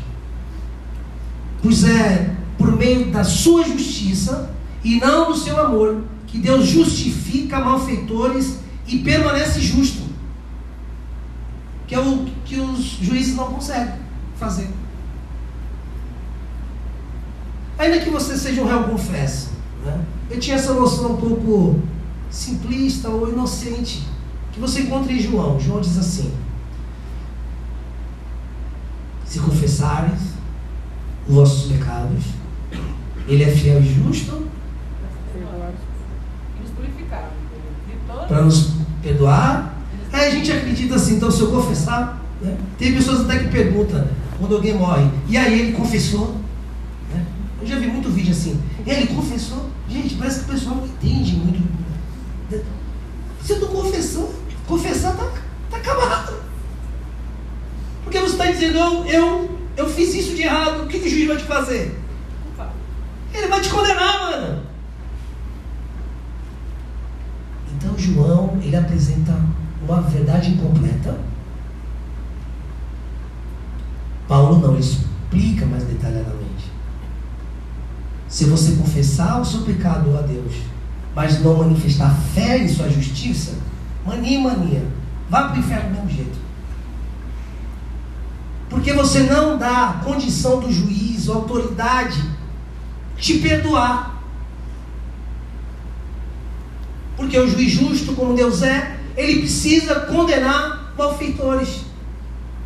Pois 1.62 1.84
é 1.84 2.36
por 2.58 2.76
meio 2.76 3.12
da 3.12 3.24
sua 3.24 3.63
justiça 3.63 4.52
e 4.84 5.00
não 5.00 5.32
do 5.32 5.38
seu 5.38 5.60
amor 5.60 6.04
que 6.26 6.38
Deus 6.38 6.65
justifica 6.65 7.60
malfeitores 7.60 8.60
e 8.88 9.00
permanece 9.00 9.62
justo. 9.62 10.04
Que 11.88 11.96
é 11.96 12.00
o 12.00 12.26
que 12.43 12.60
os 12.60 12.80
juízes 13.02 13.36
não 13.36 13.46
conseguem 13.46 13.96
fazer. 14.36 14.70
Ainda 17.78 18.00
que 18.00 18.10
você 18.10 18.36
seja 18.36 18.62
um 18.62 18.67
réu 18.67 18.84
confesso, 18.84 19.52
né? 19.86 20.02
eu 20.30 20.39
tinha 20.39 20.56
essa 20.58 20.74
noção 20.74 21.13
um 21.13 21.17
pouco 21.17 21.80
simplista 22.30 23.10
ou 23.10 23.30
inocente 23.30 24.08
que 24.52 24.60
você 24.60 24.82
encontra 24.82 25.12
em 25.12 25.20
João. 25.20 25.60
João 25.60 25.82
diz 25.82 25.98
assim: 25.98 26.32
Se 29.26 29.40
confessares 29.40 30.20
os 31.28 31.36
vossos 31.36 31.72
pecados, 31.72 32.24
Ele 33.28 33.44
é 33.44 33.52
fiel 33.52 33.82
e 33.82 33.94
justo 33.94 34.48
para 38.28 38.42
nos 38.42 38.72
perdoar. 39.02 39.74
Aí 40.12 40.28
a 40.28 40.32
gente 40.32 40.52
acredita 40.52 40.96
assim, 40.96 41.16
então 41.16 41.32
se 41.32 41.42
eu 41.42 41.52
confessar, 41.52 42.22
né? 42.42 42.58
tem 42.78 42.94
pessoas 42.94 43.22
até 43.22 43.40
que 43.40 43.50
perguntam 43.50 44.08
quando 44.40 44.56
alguém 44.56 44.76
morre, 44.76 45.10
e 45.28 45.38
aí 45.38 45.60
ele 45.60 45.72
confessou? 45.74 46.36
Né? 47.13 47.26
Eu 47.62 47.68
já 47.68 47.78
vi 47.78 47.88
muito 47.88 48.10
vídeo 48.10 48.32
assim, 48.32 48.60
ele 48.86 49.08
confessou? 49.08 49.70
Gente, 49.90 50.16
parece 50.16 50.40
que 50.40 50.52
o 50.52 50.54
pessoal 50.54 50.76
não 50.76 50.86
entende 50.86 51.36
muito. 51.36 51.87
Você 52.49 53.55
não 53.60 53.67
confessou, 53.67 54.33
confessar 54.65 55.12
está 55.12 55.31
tá 55.69 55.77
acabado. 55.77 56.38
Porque 58.03 58.19
você 58.19 58.31
está 58.31 58.45
dizendo, 58.51 58.77
eu, 58.77 59.05
eu, 59.05 59.60
eu 59.75 59.89
fiz 59.89 60.13
isso 60.13 60.36
de 60.36 60.43
errado, 60.43 60.83
o 60.83 60.88
que, 60.88 60.99
que 60.99 61.07
o 61.07 61.10
juiz 61.10 61.27
vai 61.27 61.38
te 61.38 61.43
fazer? 61.43 61.99
Ele 63.33 63.47
vai 63.47 63.62
te 63.62 63.69
condenar, 63.69 64.19
mano. 64.21 64.63
Então 67.75 67.97
João, 67.97 68.57
ele 68.62 68.75
apresenta 68.75 69.33
uma 69.81 70.01
verdade 70.01 70.51
incompleta. 70.51 71.19
Paulo 74.27 74.60
não, 74.60 74.71
ele 74.71 74.79
explica 74.79 75.65
mais 75.65 75.83
detalhadamente. 75.83 76.71
Se 78.27 78.45
você 78.45 78.75
confessar 78.75 79.39
o 79.41 79.45
seu 79.45 79.62
pecado 79.62 80.17
a 80.17 80.21
Deus, 80.21 80.53
mas 81.17 81.41
não 81.41 81.58
manifestar 81.58 82.15
fé 82.36 82.60
em 82.60 82.67
sua 82.67 82.88
justiça, 82.91 83.56
mania 84.06 84.39
mania, 84.39 84.86
vá 85.27 85.45
para 85.45 85.56
o 85.56 85.60
inferno 85.60 85.89
do 85.89 85.95
mesmo 85.95 86.12
jeito. 86.12 86.38
Porque 88.69 88.93
você 88.93 89.21
não 89.21 89.58
dá 89.58 89.99
condição 90.03 90.60
do 90.60 90.71
juiz, 90.71 91.27
autoridade, 91.27 92.23
te 93.17 93.39
perdoar. 93.39 94.21
Porque 97.15 97.39
o 97.39 97.47
juiz 97.47 97.71
justo, 97.71 98.13
como 98.13 98.36
Deus 98.36 98.62
é, 98.62 98.99
ele 99.15 99.39
precisa 99.39 100.01
condenar 100.01 100.93
malfeitores. 100.95 101.82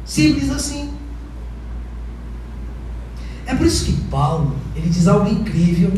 Simples 0.04 0.52
assim. 0.52 0.94
É 3.46 3.56
por 3.56 3.66
isso 3.66 3.86
que 3.86 3.94
Paulo, 4.10 4.54
ele 4.76 4.90
diz 4.90 5.08
algo 5.08 5.30
incrível 5.30 5.94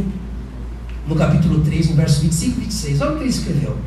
no 1.07 1.15
capítulo 1.15 1.63
3, 1.63 1.89
no 1.89 1.95
verso 1.95 2.21
25 2.21 2.57
e 2.57 2.63
26. 2.63 3.01
Olha 3.01 3.11
o 3.11 3.15
que 3.15 3.23
ele 3.23 3.29
escreveu. 3.29 3.77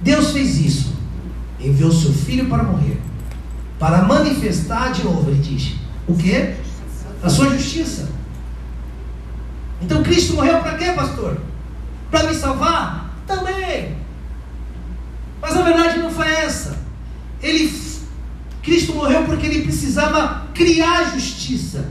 Deus 0.00 0.30
fez 0.32 0.58
isso. 0.58 0.92
Enviou 1.60 1.92
seu 1.92 2.12
filho 2.12 2.48
para 2.48 2.62
morrer. 2.62 3.00
Para 3.78 4.02
manifestar 4.02 4.92
de 4.92 5.04
novo, 5.04 5.30
ele 5.30 5.40
diz. 5.40 5.74
O 6.06 6.14
que? 6.14 6.54
A 7.22 7.28
sua 7.28 7.50
justiça. 7.50 8.08
Então 9.80 10.02
Cristo 10.02 10.34
morreu 10.34 10.60
para 10.60 10.76
quê, 10.76 10.92
pastor? 10.92 11.38
Para 12.10 12.24
me 12.24 12.34
salvar? 12.34 13.10
Também. 13.26 13.96
Mas 15.40 15.56
a 15.56 15.62
verdade 15.62 15.98
não 15.98 16.10
foi 16.10 16.28
essa. 16.28 16.78
Ele, 17.42 17.72
Cristo 18.62 18.94
morreu 18.94 19.24
porque 19.24 19.46
ele 19.46 19.62
precisava 19.62 20.46
criar 20.54 21.12
justiça. 21.12 21.88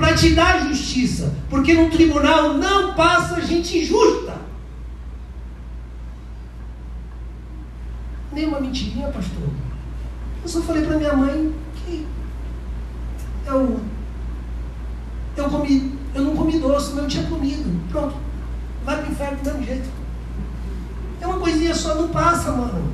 Para 0.00 0.14
te 0.14 0.34
dar 0.34 0.66
justiça. 0.66 1.30
Porque 1.50 1.74
no 1.74 1.90
tribunal 1.90 2.54
não 2.54 2.94
passa 2.94 3.38
gente 3.42 3.80
injusta. 3.80 4.34
Nem 8.32 8.46
uma 8.46 8.60
mentirinha, 8.60 9.08
pastor. 9.08 9.50
Eu 10.42 10.48
só 10.48 10.62
falei 10.62 10.86
para 10.86 10.96
minha 10.96 11.14
mãe 11.14 11.54
que 11.76 12.06
eu, 13.46 13.80
eu 15.36 15.50
comi, 15.50 15.98
eu 16.14 16.22
não 16.22 16.34
comi 16.34 16.58
doce, 16.58 16.94
mas 16.94 17.02
eu 17.02 17.08
tinha 17.08 17.24
comido. 17.24 17.88
Pronto. 17.90 18.14
Vai 18.86 19.02
para 19.02 19.08
o 19.08 19.12
inferno 19.12 19.36
do 19.36 19.44
mesmo 19.44 19.66
jeito. 19.66 19.90
É 21.20 21.26
uma 21.26 21.38
coisinha 21.38 21.74
só, 21.74 21.94
não 21.94 22.08
passa, 22.08 22.52
mano. 22.52 22.90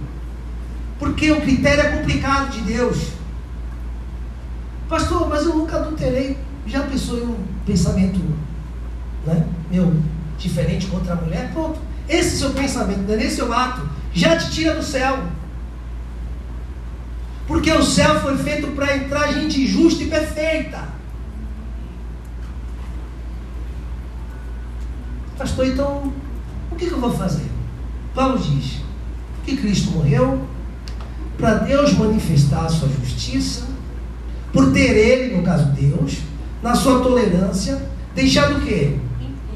Porque 0.99 1.31
o 1.31 1.41
critério 1.41 1.85
é 1.85 1.99
complicado 1.99 2.51
de 2.51 2.63
Deus. 2.63 3.13
Pastor, 4.89 5.29
mas 5.29 5.47
eu 5.47 5.55
nunca 5.55 5.77
adulterei. 5.77 6.46
Já 6.67 6.83
pensou 6.83 7.19
em 7.19 7.23
um 7.23 7.45
pensamento 7.65 8.21
né, 9.25 9.47
meu, 9.71 9.97
diferente 10.39 10.87
contra 10.87 11.13
a 11.13 11.17
mulher? 11.17 11.53
Pronto. 11.53 11.79
Esse 12.09 12.39
seu 12.39 12.51
pensamento, 12.51 13.01
né, 13.01 13.17
nesse 13.17 13.37
seu 13.37 13.53
ato, 13.53 13.89
já 14.13 14.37
te 14.37 14.51
tira 14.51 14.75
do 14.75 14.83
céu. 14.83 15.25
Porque 17.47 17.71
o 17.73 17.83
céu 17.83 18.21
foi 18.21 18.37
feito 18.39 18.69
para 18.69 18.97
entrar 18.97 19.33
gente 19.33 19.67
justa 19.67 20.03
e 20.03 20.09
perfeita. 20.09 20.97
Pastor, 25.39 25.67
então, 25.67 26.13
o 26.71 26.77
que, 26.77 26.87
que 26.87 26.93
eu 26.93 27.01
vou 27.01 27.13
fazer? 27.13 27.47
Paulo 28.15 28.39
diz 28.39 28.81
que 29.45 29.57
Cristo 29.57 29.91
morreu 29.91 30.47
para 31.37 31.55
Deus 31.55 31.93
manifestar 31.93 32.65
a 32.65 32.69
sua 32.69 32.89
justiça, 32.89 33.67
por 34.53 34.73
ter 34.73 34.97
ele, 34.97 35.37
no 35.37 35.43
caso 35.43 35.67
Deus, 35.73 36.19
na 36.63 36.75
sua 36.75 37.01
tolerância, 37.01 37.81
deixado 38.15 38.59
o 38.59 38.61
quê? 38.63 38.97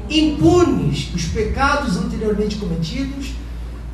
Impunes 0.09 1.11
os 1.13 1.25
pecados 1.25 1.97
anteriormente 1.97 2.57
cometidos, 2.57 3.33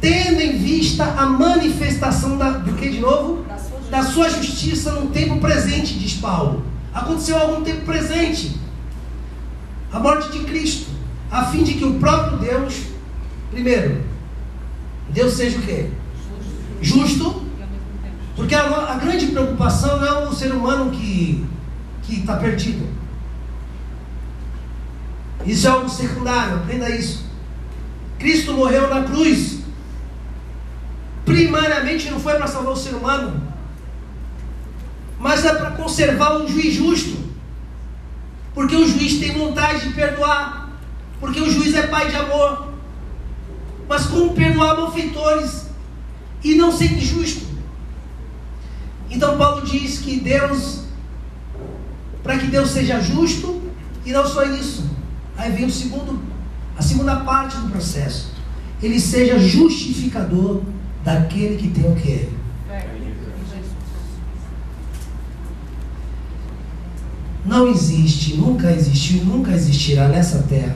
tendo 0.01 0.41
em 0.41 0.57
vista 0.57 1.03
a 1.03 1.25
manifestação 1.25 2.37
da, 2.37 2.51
do 2.51 2.73
que 2.73 2.89
de 2.89 2.99
novo? 2.99 3.43
Da 3.43 3.57
sua, 3.57 3.79
da 3.89 4.03
sua 4.03 4.29
justiça 4.29 4.91
no 4.91 5.07
tempo 5.07 5.39
presente, 5.39 5.97
diz 5.97 6.13
Paulo. 6.13 6.63
Aconteceu 6.93 7.37
algum 7.37 7.63
tempo 7.63 7.85
presente. 7.85 8.57
A 9.91 9.99
morte 9.99 10.31
de 10.31 10.43
Cristo, 10.45 10.87
a 11.31 11.45
fim 11.45 11.63
de 11.63 11.75
que 11.75 11.85
o 11.85 11.95
próprio 11.95 12.37
Deus, 12.39 12.81
primeiro, 13.51 14.01
Deus 15.09 15.33
seja 15.33 15.57
o 15.57 15.61
quê? 15.61 15.89
Justo. 16.81 17.43
Porque 18.35 18.53
a, 18.53 18.91
a 18.91 18.95
grande 18.95 19.27
preocupação 19.27 19.99
não 19.99 20.05
é 20.05 20.27
o 20.27 20.33
ser 20.33 20.51
humano 20.51 20.91
que 20.91 21.45
está 22.15 22.37
perdido. 22.37 22.87
Isso 25.45 25.67
é 25.67 25.69
algo 25.69 25.89
secundário, 25.89 26.55
aprenda 26.55 26.89
isso. 26.89 27.25
Cristo 28.19 28.53
morreu 28.53 28.89
na 28.89 29.03
cruz. 29.03 29.59
Primariamente 31.25 32.09
não 32.09 32.19
foi 32.19 32.35
para 32.35 32.47
salvar 32.47 32.73
o 32.73 32.77
ser 32.77 32.95
humano, 32.95 33.41
mas 35.19 35.43
é 35.45 35.53
para 35.53 35.71
conservar 35.71 36.37
um 36.37 36.47
juiz 36.47 36.73
justo. 36.73 37.17
Porque 38.53 38.75
o 38.75 38.87
juiz 38.87 39.19
tem 39.19 39.37
vontade 39.37 39.87
de 39.87 39.93
perdoar. 39.93 40.69
Porque 41.19 41.39
o 41.39 41.49
juiz 41.49 41.73
é 41.75 41.87
pai 41.87 42.09
de 42.09 42.15
amor. 42.15 42.73
Mas 43.87 44.07
como 44.07 44.33
perdoar 44.33 44.75
malfeitores 44.75 45.67
e 46.43 46.55
não 46.55 46.71
ser 46.71 46.91
injusto? 46.91 47.45
Então 49.09 49.37
Paulo 49.37 49.65
diz 49.65 49.99
que 49.99 50.19
Deus, 50.19 50.85
para 52.27 52.39
que 52.39 52.47
Deus 52.47 52.71
seja 52.71 52.99
justo, 52.99 53.61
e 54.05 54.11
não 54.11 54.27
só 54.27 54.43
isso. 54.43 54.83
Aí 55.37 55.49
vem 55.49 55.65
o 55.65 55.71
segundo, 55.71 56.19
a 56.77 56.81
segunda 56.81 57.15
parte 57.21 57.55
do 57.55 57.69
processo. 57.69 58.33
Ele 58.83 58.99
seja 58.99 59.39
justificador 59.39 60.61
daquele 61.05 61.55
que 61.55 61.69
tem 61.69 61.89
o 61.89 61.95
que? 61.95 62.29
Não 67.45 67.69
existe, 67.69 68.35
nunca 68.35 68.73
existiu, 68.73 69.23
nunca 69.23 69.51
existirá 69.53 70.09
nessa 70.09 70.39
terra 70.39 70.75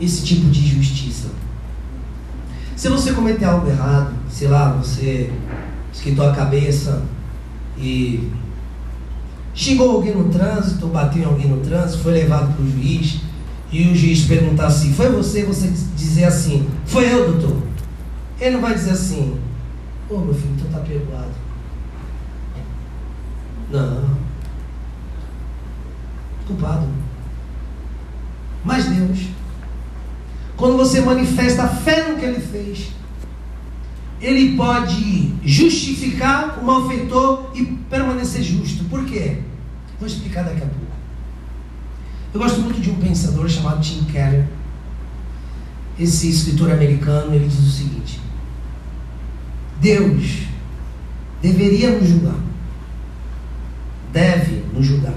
esse 0.00 0.24
tipo 0.24 0.48
de 0.50 0.68
justiça. 0.68 1.30
Se 2.76 2.88
você 2.88 3.12
cometer 3.12 3.44
algo 3.44 3.68
errado, 3.68 4.14
sei 4.30 4.46
lá, 4.46 4.70
você 4.70 5.32
esquentou 5.92 6.30
a 6.30 6.32
cabeça 6.32 7.02
e 7.76 8.30
xingou 9.58 9.90
alguém 9.90 10.14
no 10.14 10.28
trânsito, 10.28 10.86
bateu 10.86 11.22
em 11.22 11.26
alguém 11.26 11.48
no 11.48 11.60
trânsito, 11.60 12.04
foi 12.04 12.12
levado 12.12 12.54
para 12.54 12.64
o 12.64 12.70
juiz, 12.70 13.20
e 13.72 13.88
o 13.88 13.94
juiz 13.94 14.24
perguntar 14.24 14.68
assim, 14.68 14.94
foi 14.94 15.10
você? 15.10 15.44
Você 15.44 15.68
dizer 15.96 16.24
assim, 16.24 16.68
foi 16.86 17.12
eu, 17.12 17.32
doutor? 17.32 17.62
Ele 18.40 18.52
não 18.52 18.60
vai 18.60 18.74
dizer 18.74 18.92
assim, 18.92 19.36
ô 20.08 20.14
oh, 20.14 20.18
meu 20.20 20.34
filho, 20.34 20.54
tu 20.56 20.66
está 20.66 20.78
perdoado. 20.78 21.32
Não 23.72 24.28
culpado. 26.48 26.88
Mas 28.64 28.86
Deus, 28.86 29.18
quando 30.56 30.76
você 30.76 31.00
manifesta 31.00 31.64
a 31.64 31.68
fé 31.68 32.08
no 32.08 32.18
que 32.18 32.24
ele 32.24 32.40
fez, 32.40 32.88
ele 34.20 34.56
pode 34.56 35.32
justificar 35.44 36.58
o 36.60 36.64
malfeitor 36.64 37.50
e 37.54 37.64
permanecer 37.64 38.42
justo. 38.42 38.84
Por 38.84 39.04
quê? 39.04 39.38
Vou 39.98 40.06
explicar 40.06 40.44
daqui 40.44 40.62
a 40.62 40.66
pouco. 40.66 40.98
Eu 42.32 42.40
gosto 42.40 42.60
muito 42.60 42.80
de 42.80 42.90
um 42.90 42.96
pensador 42.96 43.48
chamado 43.48 43.80
Tim 43.80 44.04
Keller. 44.04 44.46
Esse 45.98 46.30
escritor 46.30 46.70
americano, 46.70 47.34
ele 47.34 47.48
diz 47.48 47.58
o 47.58 47.70
seguinte: 47.70 48.20
Deus 49.80 50.42
deveria 51.42 51.90
nos 51.98 52.08
julgar, 52.08 52.38
deve 54.12 54.64
nos 54.72 54.86
julgar 54.86 55.14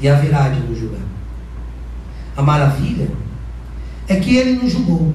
e 0.00 0.08
haverá 0.08 0.48
de 0.48 0.60
nos 0.60 0.78
julgar. 0.78 1.02
A 2.36 2.42
maravilha 2.42 3.10
é 4.08 4.16
que 4.16 4.36
ele 4.36 4.62
nos 4.62 4.72
julgou 4.72 5.14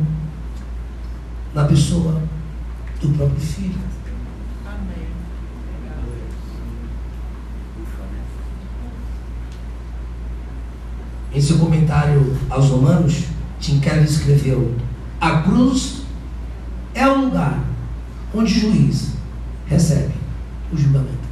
na 1.53 1.65
pessoa 1.65 2.21
do 3.01 3.09
próprio 3.09 3.39
Filho. 3.39 3.94
Em 11.35 11.41
seu 11.41 11.59
comentário 11.59 12.33
aos 12.49 12.69
Romanos, 12.69 13.25
Tim 13.59 13.81
Keller 13.81 14.05
escreveu: 14.05 14.73
A 15.19 15.41
cruz 15.41 16.03
é 16.93 17.05
o 17.05 17.25
lugar 17.25 17.61
onde 18.33 18.53
o 18.53 18.61
juiz 18.61 19.15
recebe 19.67 20.13
o 20.71 20.77
julgamento. 20.77 21.25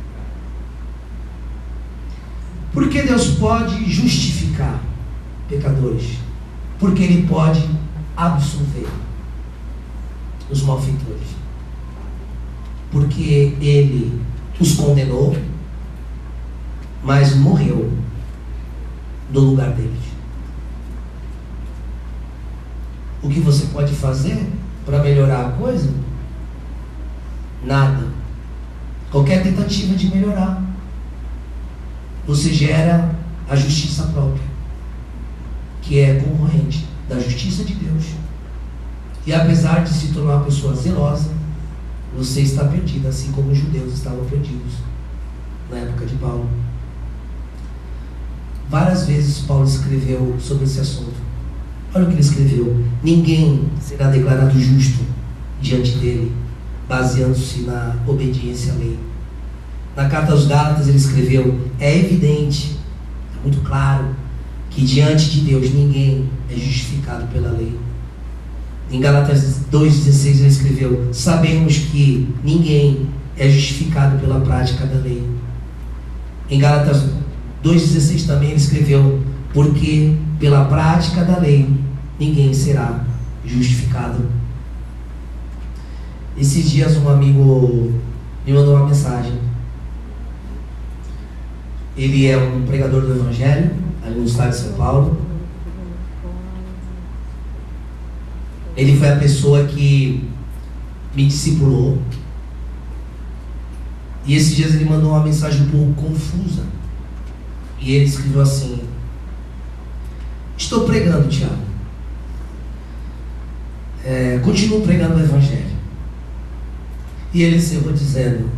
Porque 2.73 3.03
Deus 3.03 3.27
pode 3.35 3.89
justificar 3.89 4.83
pecadores? 5.47 6.17
Porque 6.79 7.03
Ele 7.03 7.25
pode 7.25 7.63
absolver 8.17 8.89
os 10.51 10.63
malfeitores. 10.63 11.29
Porque 12.91 13.55
Ele 13.61 14.21
os 14.59 14.75
condenou, 14.75 15.37
mas 17.01 17.37
morreu 17.37 18.02
no 19.33 19.39
lugar 19.39 19.71
deles. 19.71 20.13
O 23.21 23.29
que 23.29 23.39
você 23.39 23.65
pode 23.67 23.93
fazer 23.93 24.47
para 24.85 25.01
melhorar 25.01 25.47
a 25.47 25.51
coisa? 25.51 25.91
Nada. 27.65 28.07
Qualquer 29.09 29.41
tentativa 29.43 29.95
de 29.95 30.07
melhorar 30.07 30.61
você 32.25 32.53
gera 32.53 33.13
a 33.49 33.55
justiça 33.55 34.03
própria, 34.07 34.43
que 35.81 35.99
é 35.99 36.15
concorrente 36.15 36.87
da 37.09 37.19
justiça 37.19 37.63
de 37.63 37.73
Deus. 37.73 38.05
E 39.25 39.33
apesar 39.33 39.83
de 39.83 39.89
se 39.89 40.13
tornar 40.13 40.35
uma 40.35 40.45
pessoa 40.45 40.75
zelosa, 40.75 41.31
você 42.15 42.41
está 42.41 42.65
perdido, 42.65 43.07
assim 43.07 43.31
como 43.31 43.51
os 43.51 43.57
judeus 43.57 43.93
estavam 43.93 44.23
perdidos 44.25 44.73
na 45.69 45.77
época 45.77 46.05
de 46.05 46.15
Paulo. 46.15 46.49
Várias 48.73 49.05
vezes 49.05 49.37
Paulo 49.41 49.67
escreveu 49.67 50.35
sobre 50.39 50.63
esse 50.63 50.79
assunto. 50.79 51.13
Olha 51.93 52.05
o 52.05 52.07
que 52.07 52.13
ele 52.13 52.21
escreveu: 52.21 52.83
Ninguém 53.03 53.69
será 53.79 54.07
declarado 54.09 54.59
justo 54.59 55.05
diante 55.61 55.91
dele, 55.99 56.31
baseando-se 56.89 57.59
na 57.59 57.95
obediência 58.07 58.73
à 58.73 58.77
lei. 58.77 58.97
Na 59.95 60.09
carta 60.09 60.31
aos 60.31 60.47
Gálatas 60.47 60.87
ele 60.87 60.97
escreveu: 60.97 61.69
É 61.79 61.99
evidente, 61.99 62.79
é 63.37 63.43
muito 63.43 63.61
claro, 63.61 64.07
que 64.71 64.83
diante 64.83 65.29
de 65.29 65.41
Deus 65.41 65.71
ninguém 65.71 66.27
é 66.49 66.55
justificado 66.55 67.27
pela 67.27 67.51
lei. 67.51 67.77
Em 68.89 68.99
Gálatas 68.99 69.65
2,16 69.71 70.25
ele 70.25 70.47
escreveu: 70.47 71.09
Sabemos 71.13 71.77
que 71.77 72.27
ninguém 72.43 73.07
é 73.37 73.47
justificado 73.47 74.17
pela 74.17 74.41
prática 74.41 74.87
da 74.87 74.99
lei. 74.99 75.29
Em 76.49 76.57
Gálatas 76.57 77.03
2,16 77.63 78.25
também 78.27 78.49
ele 78.49 78.57
escreveu: 78.57 79.21
Porque 79.53 80.15
pela 80.39 80.65
prática 80.65 81.23
da 81.23 81.39
lei 81.39 81.69
ninguém 82.19 82.53
será 82.53 83.03
justificado. 83.45 84.25
Esses 86.37 86.69
dias 86.69 86.97
um 86.97 87.09
amigo 87.09 87.93
me 88.45 88.53
mandou 88.53 88.75
uma 88.75 88.87
mensagem 88.87 89.43
ele 91.95 92.25
é 92.25 92.37
um 92.37 92.65
pregador 92.65 93.01
do 93.01 93.13
Evangelho, 93.13 93.71
ali 94.03 94.19
no 94.19 94.25
estado 94.25 94.49
de 94.49 94.57
São 94.57 94.73
Paulo. 94.73 95.15
Ele 98.75 98.97
foi 98.97 99.09
a 99.09 99.17
pessoa 99.17 99.65
que 99.65 100.27
me 101.15 101.27
discipulou. 101.27 101.99
E 104.25 104.35
esses 104.35 104.55
dias 104.55 104.73
ele 104.73 104.85
mandou 104.85 105.11
uma 105.11 105.23
mensagem 105.23 105.61
um 105.61 105.69
pouco 105.69 105.93
confusa. 105.93 106.63
E 107.83 107.95
ele 107.95 108.05
escreveu 108.05 108.41
assim: 108.41 108.79
Estou 110.57 110.85
pregando, 110.85 111.27
Tiago. 111.27 111.61
É, 114.05 114.39
continuo 114.43 114.81
pregando 114.81 115.15
o 115.15 115.19
Evangelho. 115.19 115.73
E 117.33 117.43
ele 117.43 117.57
encerrou 117.57 117.91
dizendo: 117.91 118.49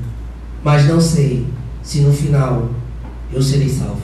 Mas 0.64 0.86
não 0.86 1.02
sei 1.02 1.48
se 1.82 2.02
no 2.02 2.14
final 2.14 2.70
eu 3.34 3.42
serei 3.42 3.68
salvo. 3.68 4.02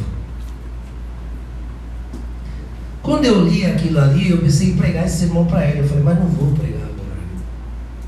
Quando 3.04 3.26
eu 3.26 3.46
li 3.48 3.66
aquilo 3.66 4.00
ali, 4.00 4.32
eu 4.32 4.40
pensei 4.40 4.70
em 4.70 4.78
pregar 4.78 5.06
esse 5.06 5.20
sermão 5.20 5.46
para 5.46 5.68
ele. 5.68 5.80
Eu 5.80 5.88
falei, 5.88 6.04
mas 6.04 6.20
não 6.20 6.28
vou 6.28 6.52
pregar 6.54 6.84
agora. 6.84 7.20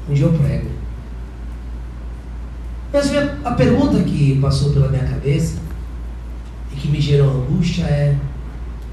Um 0.10 0.14
dia 0.14 0.26
eu 0.26 0.34
prego. 0.34 0.68
Mas 2.92 3.12
a 3.44 3.52
pergunta 3.52 4.04
que 4.04 4.40
passou 4.40 4.72
pela 4.72 4.90
minha 4.90 5.04
cabeça 5.04 5.63
e 6.74 6.76
que 6.76 6.88
me 6.88 7.00
gerou 7.00 7.44
angústia 7.44 7.84
é: 7.84 8.16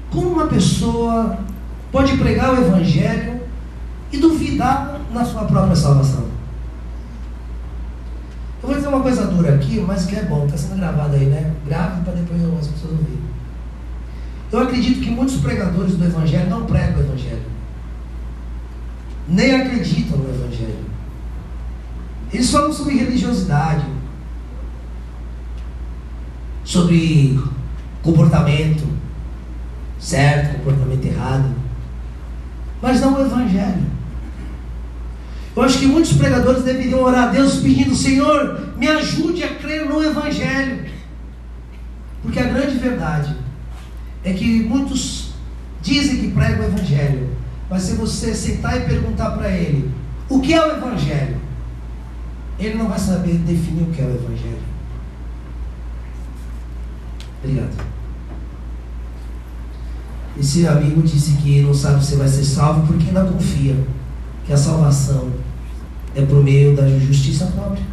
como 0.09 0.29
uma 0.29 0.47
pessoa 0.47 1.37
pode 1.91 2.15
pregar 2.17 2.53
o 2.53 2.61
Evangelho 2.61 3.41
e 4.11 4.17
duvidar 4.17 4.99
na 5.13 5.25
sua 5.25 5.45
própria 5.45 5.75
salvação? 5.75 6.25
Eu 8.61 8.69
vou 8.69 8.75
dizer 8.75 8.89
uma 8.89 9.01
coisa 9.01 9.25
dura 9.25 9.55
aqui, 9.55 9.83
mas 9.85 10.05
que 10.05 10.15
é 10.15 10.23
bom, 10.23 10.45
está 10.45 10.55
sendo 10.55 10.77
gravado 10.77 11.15
aí, 11.15 11.25
né? 11.25 11.51
Grave 11.65 12.03
para 12.03 12.13
depois 12.13 12.41
as 12.59 12.67
pessoas 12.67 12.91
ouvirem. 12.91 13.19
Eu 14.51 14.59
acredito 14.59 15.01
que 15.01 15.09
muitos 15.09 15.37
pregadores 15.37 15.95
do 15.95 16.05
Evangelho 16.05 16.49
não 16.49 16.65
pregam 16.65 16.97
o 16.97 16.99
Evangelho. 16.99 17.41
Nem 19.27 19.55
acreditam 19.55 20.17
no 20.17 20.29
Evangelho. 20.29 20.85
Eles 22.31 22.51
falam 22.51 22.71
sobre 22.71 22.97
religiosidade, 22.97 23.85
sobre 26.63 27.39
comportamento 28.01 29.01
certo, 30.01 30.57
comportamento 30.57 31.05
errado, 31.05 31.53
mas 32.81 32.99
não 32.99 33.15
o 33.15 33.21
Evangelho. 33.21 33.85
Eu 35.55 35.63
acho 35.63 35.79
que 35.79 35.85
muitos 35.85 36.13
pregadores 36.13 36.63
deveriam 36.63 37.03
orar 37.03 37.29
a 37.29 37.31
Deus 37.31 37.57
pedindo: 37.57 37.95
Senhor, 37.95 38.73
me 38.77 38.87
ajude 38.87 39.43
a 39.43 39.55
crer 39.55 39.85
no 39.85 40.03
Evangelho. 40.03 40.89
Porque 42.23 42.39
a 42.39 42.45
grande 42.45 42.77
verdade 42.77 43.35
é 44.23 44.33
que 44.33 44.63
muitos 44.63 45.33
dizem 45.81 46.17
que 46.17 46.31
pregam 46.31 46.65
o 46.65 46.67
Evangelho, 46.69 47.29
mas 47.69 47.83
se 47.83 47.93
você 47.93 48.33
sentar 48.33 48.77
e 48.77 48.85
perguntar 48.85 49.31
para 49.31 49.49
ele 49.49 49.91
o 50.29 50.39
que 50.39 50.53
é 50.53 50.65
o 50.65 50.77
Evangelho, 50.77 51.37
ele 52.59 52.75
não 52.75 52.87
vai 52.87 52.99
saber 52.99 53.33
definir 53.39 53.83
o 53.83 53.91
que 53.91 54.01
é 54.01 54.05
o 54.05 54.15
Evangelho. 54.15 54.70
Obrigado. 57.43 57.91
Esse 60.39 60.65
amigo 60.65 61.01
disse 61.01 61.33
que 61.33 61.61
não 61.61 61.73
sabe 61.73 62.03
se 62.03 62.15
vai 62.15 62.27
ser 62.27 62.43
salvo 62.43 62.87
porque 62.87 63.07
ainda 63.07 63.25
confia 63.25 63.75
que 64.45 64.53
a 64.53 64.57
salvação 64.57 65.29
é 66.15 66.21
por 66.21 66.43
meio 66.43 66.75
da 66.75 66.87
justiça 66.99 67.47
própria. 67.47 67.83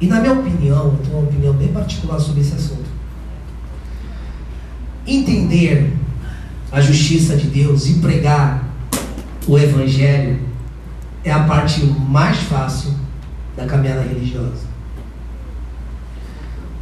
E 0.00 0.06
na 0.06 0.20
minha 0.20 0.32
opinião, 0.32 0.86
eu 0.86 0.98
tenho 1.04 1.18
uma 1.18 1.28
opinião 1.28 1.52
bem 1.54 1.68
particular 1.68 2.18
sobre 2.18 2.40
esse 2.40 2.54
assunto. 2.54 2.88
Entender 5.06 5.94
a 6.72 6.80
justiça 6.80 7.36
de 7.36 7.48
Deus 7.48 7.86
e 7.86 7.94
pregar 7.94 8.64
o 9.46 9.58
Evangelho 9.58 10.40
é 11.24 11.30
a 11.30 11.44
parte 11.44 11.84
mais 11.84 12.38
fácil 12.38 12.94
da 13.56 13.66
caminhada 13.66 14.02
religiosa. 14.02 14.69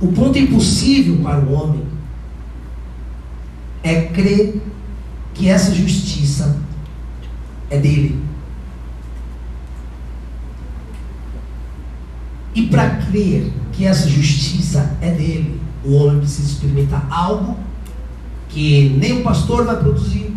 O 0.01 0.09
ponto 0.13 0.39
impossível 0.39 1.19
para 1.23 1.41
o 1.41 1.53
homem 1.53 1.85
é 3.83 4.03
crer 4.03 4.61
que 5.35 5.49
essa 5.49 5.75
justiça 5.75 6.57
é 7.71 7.79
dele. 7.79 8.23
E 12.55 12.67
para 12.67 12.97
crer 12.97 13.53
que 13.73 13.85
essa 13.85 14.09
justiça 14.09 14.97
é 15.01 15.11
dele, 15.11 15.61
o 15.85 15.95
homem 15.95 16.19
precisa 16.19 16.49
experimentar 16.49 17.07
algo 17.11 17.57
que 18.49 18.97
nem 18.99 19.21
o 19.21 19.23
pastor 19.23 19.65
vai 19.65 19.77
produzir, 19.77 20.35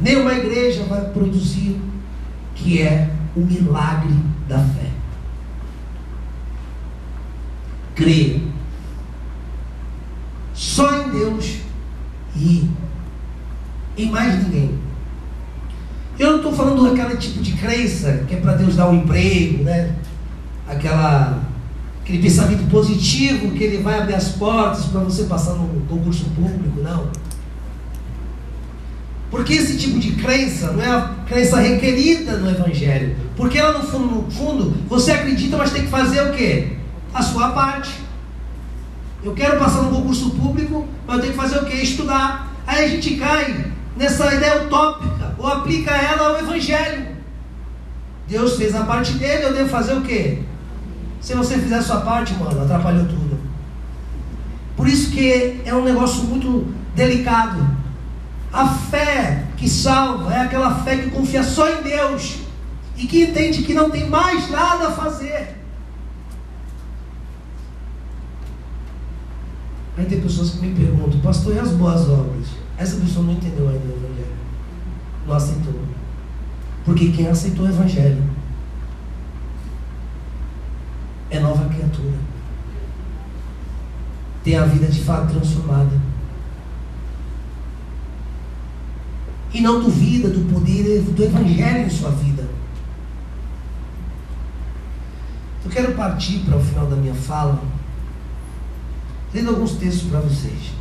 nem 0.00 0.16
uma 0.16 0.34
igreja 0.34 0.84
vai 0.84 1.04
produzir, 1.10 1.80
que 2.54 2.82
é 2.82 3.10
o 3.36 3.40
milagre 3.40 4.14
da 4.48 4.58
fé. 4.58 4.95
Crer 7.96 8.40
só 10.56 11.02
em 11.02 11.10
Deus 11.10 11.56
e 12.34 12.68
em 13.96 14.10
mais 14.10 14.42
ninguém. 14.42 14.78
Eu 16.18 16.30
não 16.30 16.36
estou 16.38 16.52
falando 16.54 16.82
daquele 16.82 17.18
tipo 17.18 17.42
de 17.42 17.52
crença 17.52 18.24
que 18.26 18.34
é 18.34 18.40
para 18.40 18.54
Deus 18.54 18.74
dar 18.74 18.88
um 18.88 18.96
emprego, 18.96 19.64
né? 19.64 19.94
Aquela, 20.66 21.42
aquele 22.02 22.22
pensamento 22.22 22.68
positivo 22.70 23.50
que 23.52 23.62
ele 23.62 23.82
vai 23.82 24.00
abrir 24.00 24.14
as 24.14 24.28
portas 24.30 24.86
para 24.86 25.00
você 25.00 25.24
passar 25.24 25.54
no 25.54 25.82
concurso 25.86 26.24
público, 26.30 26.80
não. 26.80 27.10
Porque 29.30 29.52
esse 29.52 29.76
tipo 29.76 29.98
de 29.98 30.12
crença 30.12 30.72
não 30.72 30.82
é 30.82 30.88
a 30.88 31.14
crença 31.26 31.58
requerida 31.58 32.38
no 32.38 32.48
Evangelho. 32.48 33.14
Porque 33.36 33.58
ela, 33.58 33.78
no 33.78 33.84
fundo, 33.84 34.14
no 34.14 34.30
fundo, 34.30 34.76
você 34.88 35.12
acredita, 35.12 35.58
mas 35.58 35.72
tem 35.72 35.82
que 35.82 35.88
fazer 35.88 36.22
o 36.22 36.32
quê? 36.32 36.75
A 37.16 37.22
sua 37.22 37.48
parte. 37.48 37.94
Eu 39.24 39.32
quero 39.32 39.58
passar 39.58 39.80
no 39.80 39.90
concurso 39.90 40.32
público, 40.32 40.86
mas 41.06 41.16
eu 41.16 41.22
tenho 41.22 41.32
que 41.32 41.38
fazer 41.38 41.58
o 41.60 41.64
quê? 41.64 41.76
Estudar. 41.76 42.52
Aí 42.66 42.84
a 42.84 42.88
gente 42.88 43.16
cai 43.16 43.72
nessa 43.96 44.34
ideia 44.34 44.64
utópica, 44.64 45.34
ou 45.38 45.46
aplica 45.46 45.92
ela 45.92 46.28
ao 46.28 46.38
Evangelho. 46.38 47.16
Deus 48.28 48.58
fez 48.58 48.74
a 48.74 48.82
parte 48.84 49.14
dele, 49.14 49.46
eu 49.46 49.54
devo 49.54 49.70
fazer 49.70 49.94
o 49.94 50.02
quê? 50.02 50.42
Se 51.18 51.34
você 51.34 51.56
fizer 51.58 51.76
a 51.76 51.82
sua 51.82 52.02
parte, 52.02 52.34
mano, 52.34 52.62
atrapalhou 52.62 53.06
tudo. 53.06 53.40
Por 54.76 54.86
isso 54.86 55.10
que 55.10 55.62
é 55.64 55.74
um 55.74 55.84
negócio 55.84 56.22
muito 56.24 56.70
delicado. 56.94 57.66
A 58.52 58.68
fé 58.68 59.46
que 59.56 59.70
salva 59.70 60.34
é 60.34 60.40
aquela 60.42 60.82
fé 60.84 60.98
que 60.98 61.10
confia 61.10 61.42
só 61.42 61.66
em 61.70 61.82
Deus 61.82 62.40
e 62.94 63.06
que 63.06 63.22
entende 63.22 63.62
que 63.62 63.72
não 63.72 63.88
tem 63.88 64.06
mais 64.06 64.50
nada 64.50 64.88
a 64.88 64.92
fazer. 64.92 65.55
Aí 69.96 70.04
tem 70.04 70.20
pessoas 70.20 70.50
que 70.50 70.66
me 70.66 70.74
perguntam, 70.74 71.18
pastor, 71.20 71.54
e 71.54 71.58
as 71.58 71.70
boas 71.70 72.06
obras? 72.08 72.48
Essa 72.76 73.00
pessoa 73.00 73.24
não 73.24 73.32
entendeu 73.32 73.66
ainda 73.68 73.86
o 73.86 73.96
Evangelho. 73.96 74.36
Não 75.26 75.34
aceitou. 75.34 75.80
Porque 76.84 77.12
quem 77.12 77.26
aceitou 77.28 77.64
o 77.64 77.68
Evangelho 77.68 78.22
é 81.30 81.40
nova 81.40 81.66
criatura. 81.68 82.14
Tem 84.44 84.56
a 84.56 84.66
vida 84.66 84.86
de 84.86 85.02
fato 85.02 85.32
transformada. 85.32 85.98
E 89.52 89.60
não 89.62 89.82
duvida 89.82 90.28
do 90.28 90.52
poder 90.52 91.00
do 91.00 91.24
Evangelho 91.24 91.86
em 91.86 91.90
sua 91.90 92.10
vida. 92.10 92.46
Eu 95.64 95.70
quero 95.70 95.94
partir 95.94 96.40
para 96.40 96.58
o 96.58 96.62
final 96.62 96.86
da 96.86 96.96
minha 96.96 97.14
fala 97.14 97.60
lendo 99.36 99.50
alguns 99.50 99.72
textos 99.72 100.08
para 100.08 100.20
vocês. 100.20 100.72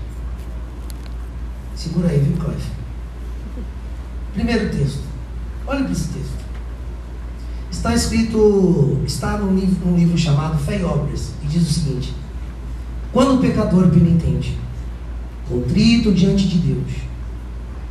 Segura 1.76 2.08
aí, 2.08 2.20
viu, 2.20 2.38
Cláudio? 2.38 2.64
Primeiro 4.34 4.70
texto. 4.70 5.02
Olha 5.68 5.84
para 5.84 5.92
esse 5.92 6.08
texto. 6.08 6.46
Está 7.70 7.94
escrito, 7.94 9.02
está 9.06 9.38
num 9.38 9.54
livro, 9.54 9.86
num 9.86 9.98
livro 9.98 10.18
chamado 10.18 10.58
Fé 10.58 10.80
e 10.80 10.84
Obras, 10.86 11.34
e 11.44 11.48
diz 11.48 11.70
o 11.70 11.74
seguinte: 11.74 12.14
Quando 13.12 13.36
o 13.36 13.42
pecador 13.42 13.90
penitente, 13.90 14.58
contrito 15.50 16.14
diante 16.14 16.48
de 16.48 16.58
Deus, 16.60 16.94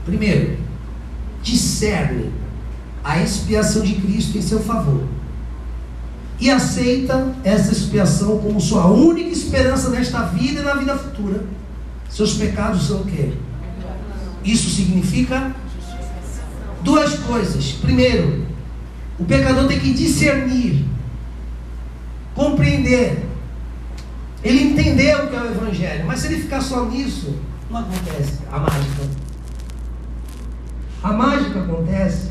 primeiro, 0.07 0.57
discerne 1.43 2.33
a 3.03 3.23
expiação 3.23 3.83
de 3.83 3.97
Cristo 3.97 4.39
em 4.39 4.43
seu 4.43 4.61
favor 4.61 5.05
e 6.39 6.51
aceita 6.51 7.35
essa 7.45 7.72
expiação 7.72 8.39
como 8.39 8.61
sua 8.61 8.87
única 8.87 9.30
esperança 9.30 9.91
nesta 9.91 10.22
vida 10.22 10.61
e 10.61 10.64
na 10.64 10.74
vida 10.74 10.97
futura. 10.97 11.45
Seus 12.09 12.35
pecados 12.35 12.87
são 12.87 13.01
o 13.01 13.05
quê? 13.05 13.32
Isso 14.45 14.70
significa 14.70 15.55
duas 16.82 17.18
coisas. 17.20 17.72
Primeiro, 17.72 18.47
o 19.18 19.24
pecador 19.24 19.66
tem 19.66 19.78
que 19.78 19.95
discernir, 19.95 20.85
compreender, 22.35 23.26
ele 24.43 24.64
entender 24.64 25.16
o 25.16 25.28
que 25.28 25.37
é 25.37 25.41
o 25.41 25.47
Evangelho. 25.47 26.07
Mas 26.07 26.20
se 26.20 26.26
ele 26.26 26.43
ficar 26.43 26.61
só 26.61 26.85
nisso, 26.85 27.35
não 27.70 27.80
acontece 27.80 28.41
a 28.51 28.59
mágica. 28.59 29.03
A 31.03 31.12
mágica 31.12 31.61
acontece, 31.61 32.28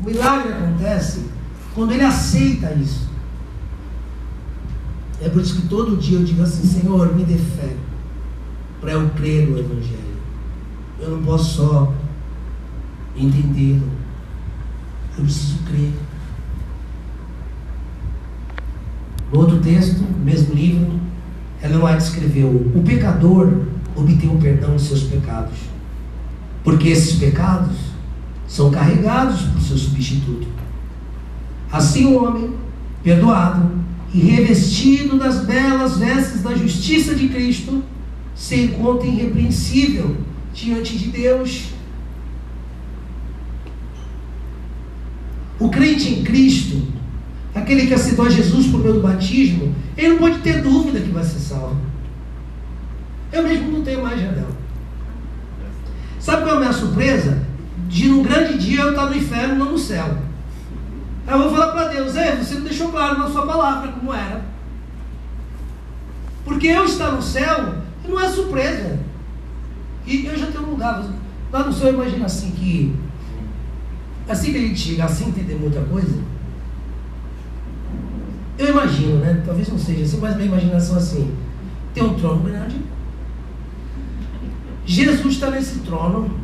o 0.00 0.04
milagre 0.04 0.52
acontece 0.52 1.26
quando 1.74 1.92
ele 1.92 2.04
aceita 2.04 2.72
isso. 2.74 3.13
É 5.20 5.28
por 5.28 5.40
isso 5.40 5.60
que 5.60 5.68
todo 5.68 5.96
dia 5.96 6.18
eu 6.18 6.24
digo 6.24 6.42
assim: 6.42 6.66
Senhor, 6.66 7.14
me 7.14 7.24
dê 7.24 7.36
fé 7.36 7.74
para 8.80 8.92
eu 8.92 9.08
crer 9.10 9.48
no 9.48 9.58
Evangelho. 9.58 10.14
Eu 11.00 11.10
não 11.10 11.22
posso 11.22 11.56
só 11.56 11.92
entendê-lo, 13.16 13.88
eu 15.16 15.24
preciso 15.24 15.58
crer. 15.64 15.92
No 19.32 19.40
outro 19.40 19.60
texto, 19.60 20.04
mesmo 20.22 20.54
livro, 20.54 21.00
Ellen 21.62 21.82
White 21.82 22.02
escreveu: 22.02 22.48
O 22.74 22.82
pecador 22.84 23.62
obtém 23.96 24.30
o 24.30 24.38
perdão 24.38 24.76
de 24.76 24.82
seus 24.82 25.04
pecados, 25.04 25.58
porque 26.62 26.88
esses 26.88 27.18
pecados 27.18 27.76
são 28.46 28.70
carregados 28.70 29.42
por 29.42 29.60
seu 29.60 29.76
substituto. 29.76 30.46
Assim, 31.72 32.06
o 32.06 32.22
homem, 32.22 32.54
perdoado, 33.02 33.83
e 34.14 34.18
revestido 34.20 35.18
das 35.18 35.44
belas 35.44 35.98
vestes 35.98 36.40
da 36.40 36.54
justiça 36.54 37.16
de 37.16 37.28
Cristo, 37.28 37.82
se 38.32 38.54
encontra 38.54 39.08
irrepreensível 39.08 40.16
diante 40.52 40.96
de 40.96 41.08
Deus. 41.08 41.64
O 45.58 45.68
crente 45.68 46.10
em 46.10 46.22
Cristo, 46.22 46.80
aquele 47.52 47.88
que 47.88 47.94
aceitou 47.94 48.26
a 48.26 48.30
Jesus 48.30 48.68
por 48.68 48.80
meio 48.80 48.94
do 48.94 49.00
batismo, 49.00 49.74
ele 49.96 50.10
não 50.10 50.18
pode 50.18 50.38
ter 50.38 50.62
dúvida 50.62 51.00
que 51.00 51.10
vai 51.10 51.24
ser 51.24 51.40
salvo. 51.40 51.80
Eu 53.32 53.42
mesmo 53.42 53.72
não 53.72 53.82
tenho 53.82 54.00
mais 54.00 54.20
janela. 54.20 54.56
Sabe 56.20 56.42
qual 56.42 56.54
é 56.54 56.56
a 56.56 56.60
minha 56.60 56.72
surpresa? 56.72 57.42
De 57.88 58.08
num 58.08 58.22
grande 58.22 58.58
dia 58.58 58.80
eu 58.80 58.90
estar 58.90 59.06
no 59.06 59.16
inferno, 59.16 59.56
não 59.56 59.72
no 59.72 59.78
céu. 59.78 60.23
Aí 61.26 61.34
eu 61.34 61.38
vou 61.38 61.50
falar 61.50 61.72
para 61.72 61.88
Deus, 61.88 62.16
é, 62.16 62.36
você 62.36 62.54
não 62.54 62.62
deixou 62.62 62.90
claro 62.90 63.18
na 63.18 63.30
sua 63.30 63.46
palavra 63.46 63.92
como 63.92 64.12
era. 64.12 64.44
Porque 66.44 66.66
eu 66.66 66.84
estar 66.84 67.12
no 67.12 67.22
céu 67.22 67.74
não 68.06 68.20
é 68.20 68.28
surpresa. 68.28 68.98
E 70.06 70.26
eu 70.26 70.36
já 70.36 70.46
tenho 70.46 70.66
um 70.66 70.70
lugar. 70.70 71.02
Lá 71.50 71.64
no 71.64 71.72
céu 71.72 71.94
imagina 71.94 72.26
assim 72.26 72.50
que 72.50 72.94
assim 74.28 74.52
que 74.52 74.58
a 74.58 74.60
gente 74.60 74.78
chega 74.78 75.04
assim 75.04 75.28
entender 75.28 75.54
muita 75.54 75.80
coisa. 75.82 76.22
Eu 78.58 78.68
imagino, 78.68 79.18
né? 79.18 79.42
Talvez 79.44 79.68
não 79.68 79.78
seja 79.78 80.04
assim, 80.04 80.18
mas 80.20 80.36
minha 80.36 80.48
imaginação 80.48 80.96
assim. 80.96 81.34
Tem 81.94 82.02
um 82.02 82.14
trono 82.14 82.42
grande. 82.42 82.76
Jesus 84.84 85.34
está 85.34 85.50
nesse 85.50 85.80
trono. 85.80 86.38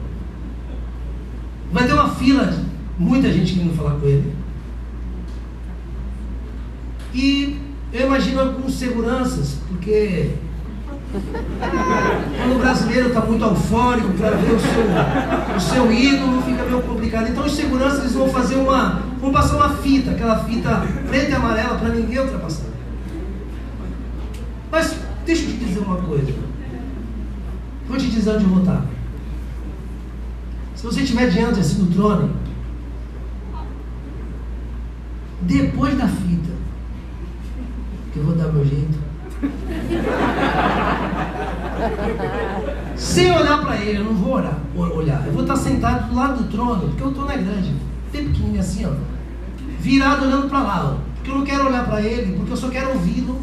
Vai 1.70 1.86
ter 1.86 1.92
uma 1.92 2.08
fila 2.08 2.52
muita 2.98 3.32
gente 3.32 3.54
vindo 3.54 3.76
falar 3.76 3.98
com 3.98 4.06
ele. 4.06 4.39
E 7.12 7.58
eu 7.92 8.06
imagino 8.06 8.40
alguns 8.40 8.74
seguranças, 8.74 9.56
porque 9.68 10.30
quando 11.10 12.56
o 12.56 12.58
brasileiro 12.60 13.08
está 13.08 13.20
muito 13.20 13.44
eufórico 13.44 14.12
para 14.12 14.30
ver 14.30 14.52
o 14.52 14.60
seu, 14.60 15.56
o 15.56 15.60
seu 15.60 15.92
ídolo, 15.92 16.40
fica 16.42 16.62
meio 16.64 16.82
complicado. 16.82 17.28
Então 17.28 17.44
os 17.44 17.52
seguranças 17.52 18.00
eles 18.00 18.12
vão 18.12 18.28
fazer 18.28 18.56
uma. 18.56 19.02
vão 19.20 19.32
passar 19.32 19.56
uma 19.56 19.70
fita, 19.70 20.12
aquela 20.12 20.44
fita 20.44 20.86
preta 21.08 21.30
e 21.30 21.34
amarela 21.34 21.78
para 21.78 21.88
ninguém 21.88 22.20
ultrapassar. 22.20 22.66
Mas 24.70 24.94
deixa 25.26 25.42
eu 25.42 25.48
te 25.48 25.56
dizer 25.56 25.80
uma 25.80 25.96
coisa. 25.96 26.32
Vou 27.88 27.98
te 27.98 28.06
dizer 28.06 28.30
onde 28.30 28.44
eu 28.44 28.50
vou 28.50 28.60
estar. 28.60 28.84
Se 30.76 30.86
você 30.86 31.02
estiver 31.02 31.28
diante 31.28 31.58
assim 31.58 31.84
do 31.84 31.92
trono, 31.92 32.30
depois 35.42 35.98
da 35.98 36.06
fita, 36.06 36.39
que 38.12 38.18
eu 38.18 38.24
vou 38.24 38.34
dar 38.34 38.52
meu 38.52 38.64
jeito. 38.64 38.98
Sem 42.96 43.32
olhar 43.32 43.60
para 43.62 43.76
ele, 43.76 43.98
eu 43.98 44.04
não 44.04 44.14
vou 44.14 44.34
olhar, 44.34 44.58
olhar. 44.76 45.26
Eu 45.26 45.32
vou 45.32 45.42
estar 45.42 45.56
sentado 45.56 46.08
do 46.08 46.14
lado 46.14 46.42
do 46.42 46.50
trono, 46.50 46.88
porque 46.88 47.02
o 47.02 47.12
trono 47.12 47.30
é 47.30 47.38
grande, 47.38 47.74
bem 48.12 48.28
pequenininho 48.28 48.60
assim, 48.60 48.84
ó. 48.86 48.90
Virado 49.80 50.26
olhando 50.26 50.48
para 50.48 50.62
lá, 50.62 50.92
ó. 50.92 50.98
Porque 51.14 51.30
eu 51.30 51.34
não 51.36 51.44
quero 51.44 51.66
olhar 51.66 51.86
para 51.86 52.02
ele, 52.02 52.36
porque 52.36 52.52
eu 52.52 52.56
só 52.56 52.68
quero 52.68 52.90
ouvi-lo. 52.90 53.40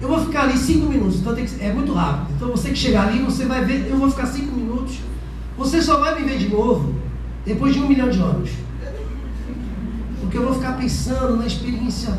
Eu 0.00 0.08
vou 0.08 0.24
ficar 0.24 0.42
ali 0.42 0.56
cinco 0.56 0.86
minutos, 0.86 1.20
então 1.20 1.34
que, 1.34 1.46
é 1.60 1.72
muito 1.72 1.92
rápido. 1.92 2.32
Então 2.36 2.48
você 2.48 2.70
que 2.70 2.76
chegar 2.76 3.08
ali, 3.08 3.20
você 3.20 3.44
vai 3.44 3.64
ver, 3.64 3.88
eu 3.88 3.96
vou 3.96 4.10
ficar 4.10 4.26
cinco 4.26 4.54
minutos. 4.54 4.98
Você 5.56 5.80
só 5.80 5.98
vai 5.98 6.20
me 6.20 6.28
ver 6.28 6.38
de 6.38 6.48
novo 6.48 6.94
depois 7.44 7.74
de 7.74 7.80
um 7.80 7.88
milhão 7.88 8.08
de 8.08 8.20
anos. 8.20 8.50
Porque 10.20 10.38
eu 10.38 10.44
vou 10.44 10.54
ficar 10.54 10.72
pensando 10.76 11.36
na 11.36 11.46
experiência 11.46 12.18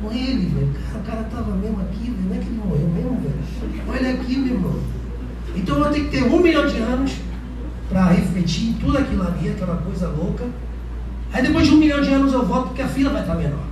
com 0.00 0.12
ele, 0.12 0.46
velho. 0.46 0.70
O 0.94 1.06
cara 1.06 1.22
estava 1.22 1.54
mesmo 1.54 1.80
aqui, 1.80 2.10
velho. 2.10 2.28
Não 2.28 2.36
é 2.36 2.38
que 2.38 2.46
ele 2.46 2.60
morreu 2.64 2.88
mesmo, 2.88 3.20
velho. 3.20 3.82
Olha 3.88 4.10
aqui, 4.14 4.36
meu 4.36 4.54
irmão. 4.54 4.80
Então 5.54 5.76
eu 5.76 5.84
vou 5.84 5.92
ter 5.92 6.00
que 6.00 6.10
ter 6.10 6.22
um 6.24 6.40
milhão 6.40 6.66
de 6.66 6.78
anos 6.78 7.12
para 7.88 8.06
refletir 8.06 8.70
em 8.70 8.72
tudo 8.74 8.98
aquilo 8.98 9.26
ali, 9.26 9.50
aquela 9.50 9.76
coisa 9.76 10.08
louca. 10.08 10.44
Aí 11.32 11.42
depois 11.42 11.66
de 11.66 11.74
um 11.74 11.78
milhão 11.78 12.00
de 12.00 12.12
anos 12.12 12.32
eu 12.32 12.46
volto 12.46 12.68
porque 12.68 12.82
a 12.82 12.88
fila 12.88 13.10
vai 13.10 13.22
estar 13.22 13.34
menor. 13.34 13.66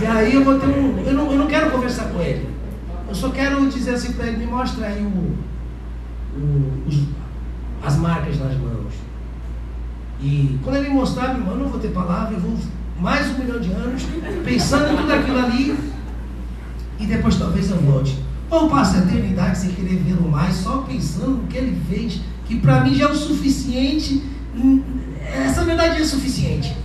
e 0.00 0.06
aí 0.06 0.34
eu 0.34 0.44
vou 0.44 0.58
ter 0.58 0.66
um. 0.66 0.98
Eu 1.04 1.14
não, 1.14 1.32
eu 1.32 1.38
não 1.38 1.46
quero 1.46 1.70
conversar 1.70 2.04
com 2.06 2.20
ele. 2.20 2.48
Eu 3.08 3.14
só 3.14 3.30
quero 3.30 3.68
dizer 3.68 3.94
assim 3.94 4.12
para 4.12 4.26
ele, 4.26 4.38
me 4.38 4.46
mostra 4.46 4.86
aí 4.86 5.02
o, 5.02 5.36
o, 6.36 6.82
os, 6.86 7.04
as 7.84 7.96
marcas 7.96 8.38
nas 8.38 8.56
mãos. 8.56 8.94
E 10.20 10.58
quando 10.64 10.76
ele 10.76 10.88
mostrar, 10.88 11.28
meu 11.28 11.38
irmão, 11.38 11.54
eu 11.54 11.60
não 11.60 11.68
vou 11.68 11.78
ter 11.78 11.88
palavra, 11.88 12.34
eu 12.34 12.40
vou 12.40 12.56
mais 12.98 13.28
um 13.30 13.38
milhão 13.38 13.60
de 13.60 13.70
anos, 13.72 14.02
pensando 14.44 14.92
em 14.92 14.96
tudo 14.96 15.12
aquilo 15.12 15.38
ali, 15.38 15.78
e 16.98 17.06
depois 17.06 17.36
talvez 17.36 17.70
eu 17.70 17.76
volte. 17.78 18.18
Ou 18.48 18.70
passe 18.70 18.96
a 18.96 19.00
eternidade 19.00 19.58
sem 19.58 19.70
querer 19.70 19.96
vê-lo 19.96 20.28
mais, 20.30 20.54
só 20.54 20.78
pensando 20.78 21.42
no 21.42 21.46
que 21.46 21.56
ele 21.56 21.80
fez, 21.88 22.20
que 22.46 22.58
para 22.60 22.80
mim 22.82 22.94
já 22.94 23.06
é 23.06 23.08
o 23.08 23.14
suficiente. 23.14 24.22
Essa 25.20 25.64
verdade 25.64 26.00
é 26.00 26.04
suficiente. 26.04 26.76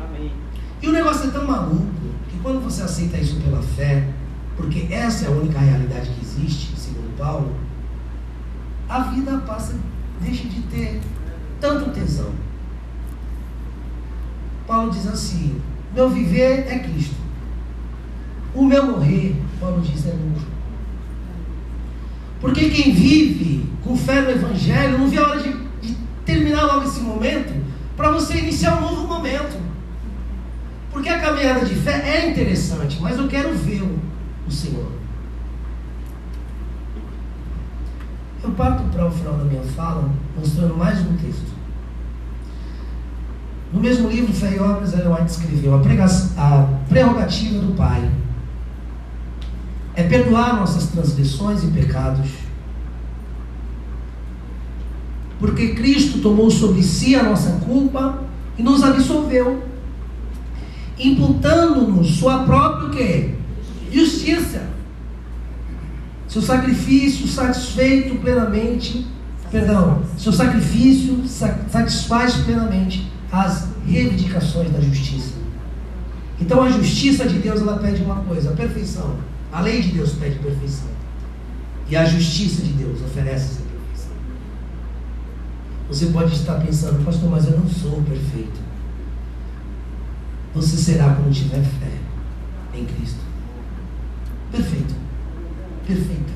Amém. 0.00 0.32
E 0.80 0.88
o 0.88 0.92
negócio 0.92 1.28
é 1.28 1.30
tão 1.30 1.46
maluco 1.46 1.86
que 2.30 2.38
quando 2.42 2.60
você 2.62 2.82
aceita 2.82 3.18
isso 3.18 3.36
pela 3.36 3.62
fé, 3.62 4.08
porque 4.56 4.88
essa 4.90 5.26
é 5.26 5.28
a 5.28 5.30
única 5.30 5.58
realidade 5.58 6.10
que 6.10 6.24
existe, 6.24 6.74
segundo 6.76 7.16
Paulo, 7.16 7.54
a 8.88 9.00
vida 9.04 9.38
passa, 9.46 9.74
deixa 10.20 10.48
de 10.48 10.60
ter 10.62 11.00
tanto 11.60 11.90
tesão. 11.90 12.30
Paulo 14.66 14.90
diz 14.90 15.06
assim: 15.06 15.60
meu 15.94 16.08
viver 16.08 16.66
é 16.68 16.78
Cristo. 16.78 17.14
O 18.54 18.64
meu 18.64 18.84
morrer, 18.84 19.36
Paulo 19.60 19.80
diz, 19.80 20.06
é 20.06 20.10
lucro. 20.10 20.46
Porque 22.40 22.70
quem 22.70 22.92
vive 22.92 23.66
com 23.84 23.96
fé 23.96 24.20
no 24.22 24.30
Evangelho 24.30 24.98
não 24.98 25.08
vê 25.08 25.18
a 25.18 25.22
hora 25.28 25.40
de, 25.40 25.52
de 25.80 25.96
terminar 26.24 26.64
logo 26.64 26.84
esse 26.84 27.00
momento 27.00 27.54
para 27.96 28.10
você 28.10 28.38
iniciar 28.38 28.78
um 28.78 28.80
novo 28.80 29.06
momento. 29.06 29.60
Porque 30.90 31.08
a 31.08 31.20
caminhada 31.20 31.64
de 31.64 31.74
fé 31.74 32.02
é 32.04 32.30
interessante, 32.30 32.98
mas 33.00 33.16
eu 33.16 33.28
quero 33.28 33.54
ver 33.54 33.82
o, 33.82 33.98
o 34.46 34.50
Senhor. 34.50 34.90
Eu 38.42 38.50
parto 38.50 38.82
para 38.90 39.06
o 39.06 39.10
final 39.10 39.34
da 39.34 39.44
minha 39.44 39.62
fala 39.62 40.10
mostrando 40.36 40.76
mais 40.76 40.98
um 41.00 41.16
texto. 41.16 41.61
No 43.72 43.80
mesmo 43.80 44.10
livro, 44.10 44.32
Fé 44.34 44.54
e 44.54 44.60
Obras, 44.60 44.92
Ellen 44.92 45.14
White 45.14 45.30
escreveu: 45.30 45.74
a, 45.74 45.78
a 46.36 46.68
prerrogativa 46.88 47.58
do 47.58 47.74
Pai 47.74 48.10
é 49.94 50.02
perdoar 50.02 50.56
nossas 50.56 50.88
transgressões 50.88 51.64
e 51.64 51.68
pecados, 51.68 52.28
porque 55.38 55.68
Cristo 55.74 56.18
tomou 56.18 56.50
sobre 56.50 56.82
si 56.82 57.14
a 57.14 57.22
nossa 57.22 57.52
culpa 57.64 58.22
e 58.58 58.62
nos 58.62 58.82
absolveu, 58.82 59.62
imputando-nos 60.98 62.16
sua 62.16 62.44
própria 62.44 62.90
quê? 62.90 63.34
Justiça. 63.90 64.70
Seu 66.28 66.40
sacrifício 66.40 67.26
satisfeito 67.26 68.14
plenamente, 68.16 69.06
perdão, 69.50 70.02
seu 70.16 70.32
sacrifício 70.32 71.22
satisfaz 71.26 72.36
plenamente 72.36 73.11
as 73.32 73.68
reivindicações 73.86 74.70
da 74.70 74.80
justiça. 74.80 75.32
Então 76.38 76.62
a 76.62 76.70
justiça 76.70 77.26
de 77.26 77.38
Deus 77.38 77.62
ela 77.62 77.78
pede 77.78 78.02
uma 78.02 78.16
coisa, 78.16 78.50
a 78.50 78.56
perfeição. 78.56 79.16
A 79.50 79.60
lei 79.60 79.80
de 79.80 79.92
Deus 79.92 80.12
pede 80.12 80.38
perfeição. 80.38 80.88
E 81.88 81.96
a 81.96 82.04
justiça 82.04 82.62
de 82.62 82.72
Deus 82.74 83.00
oferece 83.00 83.52
essa 83.52 83.62
perfeição. 83.62 84.12
Você 85.88 86.06
pode 86.06 86.34
estar 86.34 86.60
pensando, 86.60 87.04
pastor, 87.04 87.30
mas 87.30 87.46
eu 87.46 87.58
não 87.58 87.68
sou 87.68 88.02
perfeito. 88.02 88.60
Você 90.54 90.76
será 90.76 91.14
quando 91.14 91.32
tiver 91.32 91.62
fé 91.62 91.92
em 92.74 92.84
Cristo. 92.84 93.20
Perfeito. 94.50 94.94
Perfeito. 95.86 96.32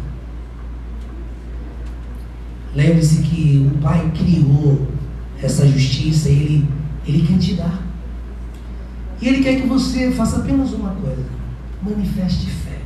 Lembre-se 2.74 3.22
que 3.22 3.70
o 3.70 3.78
Pai 3.78 4.10
criou 4.14 4.86
essa 5.42 5.66
justiça, 5.66 6.28
ele 6.28 6.66
ele 7.06 7.26
quer 7.26 7.38
te 7.38 7.54
dar. 7.54 7.86
E 9.20 9.28
Ele 9.28 9.42
quer 9.42 9.60
que 9.60 9.66
você 9.66 10.10
faça 10.12 10.38
apenas 10.38 10.72
uma 10.72 10.90
coisa: 10.90 11.24
manifeste 11.82 12.46
fé. 12.46 12.80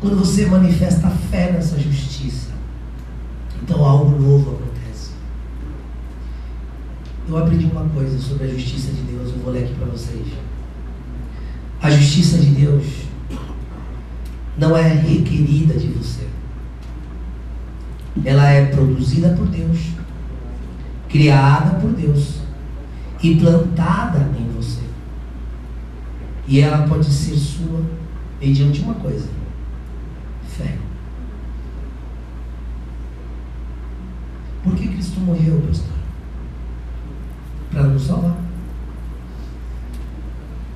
Quando 0.00 0.16
você 0.16 0.46
manifesta 0.46 1.10
fé 1.30 1.52
nessa 1.52 1.78
justiça, 1.78 2.50
então 3.62 3.84
algo 3.84 4.18
novo 4.18 4.56
acontece. 4.56 5.10
Eu 7.28 7.36
aprendi 7.36 7.66
uma 7.66 7.88
coisa 7.90 8.18
sobre 8.18 8.44
a 8.46 8.48
justiça 8.48 8.90
de 8.92 9.02
Deus, 9.02 9.30
eu 9.30 9.38
vou 9.38 9.52
ler 9.52 9.64
aqui 9.64 9.74
para 9.74 9.86
vocês. 9.86 10.26
A 11.82 11.90
justiça 11.90 12.38
de 12.38 12.50
Deus 12.50 12.84
não 14.58 14.76
é 14.76 14.88
requerida 14.88 15.74
de 15.74 15.88
você. 15.88 16.26
Ela 18.24 18.50
é 18.50 18.66
produzida 18.66 19.30
por 19.30 19.46
Deus 19.46 19.78
criada 21.10 21.78
por 21.80 21.90
Deus 21.90 22.40
e 23.22 23.36
plantada 23.36 24.30
em 24.38 24.48
você. 24.52 24.82
E 26.46 26.60
ela 26.60 26.86
pode 26.86 27.06
ser 27.06 27.36
sua 27.36 27.82
mediante 28.40 28.80
uma 28.80 28.94
coisa: 28.94 29.28
fé. 30.48 30.78
Por 34.62 34.74
que 34.74 34.88
Cristo 34.88 35.20
morreu, 35.20 35.60
pastor? 35.66 35.90
Para 37.70 37.82
nos 37.84 38.06
salvar. 38.06 38.36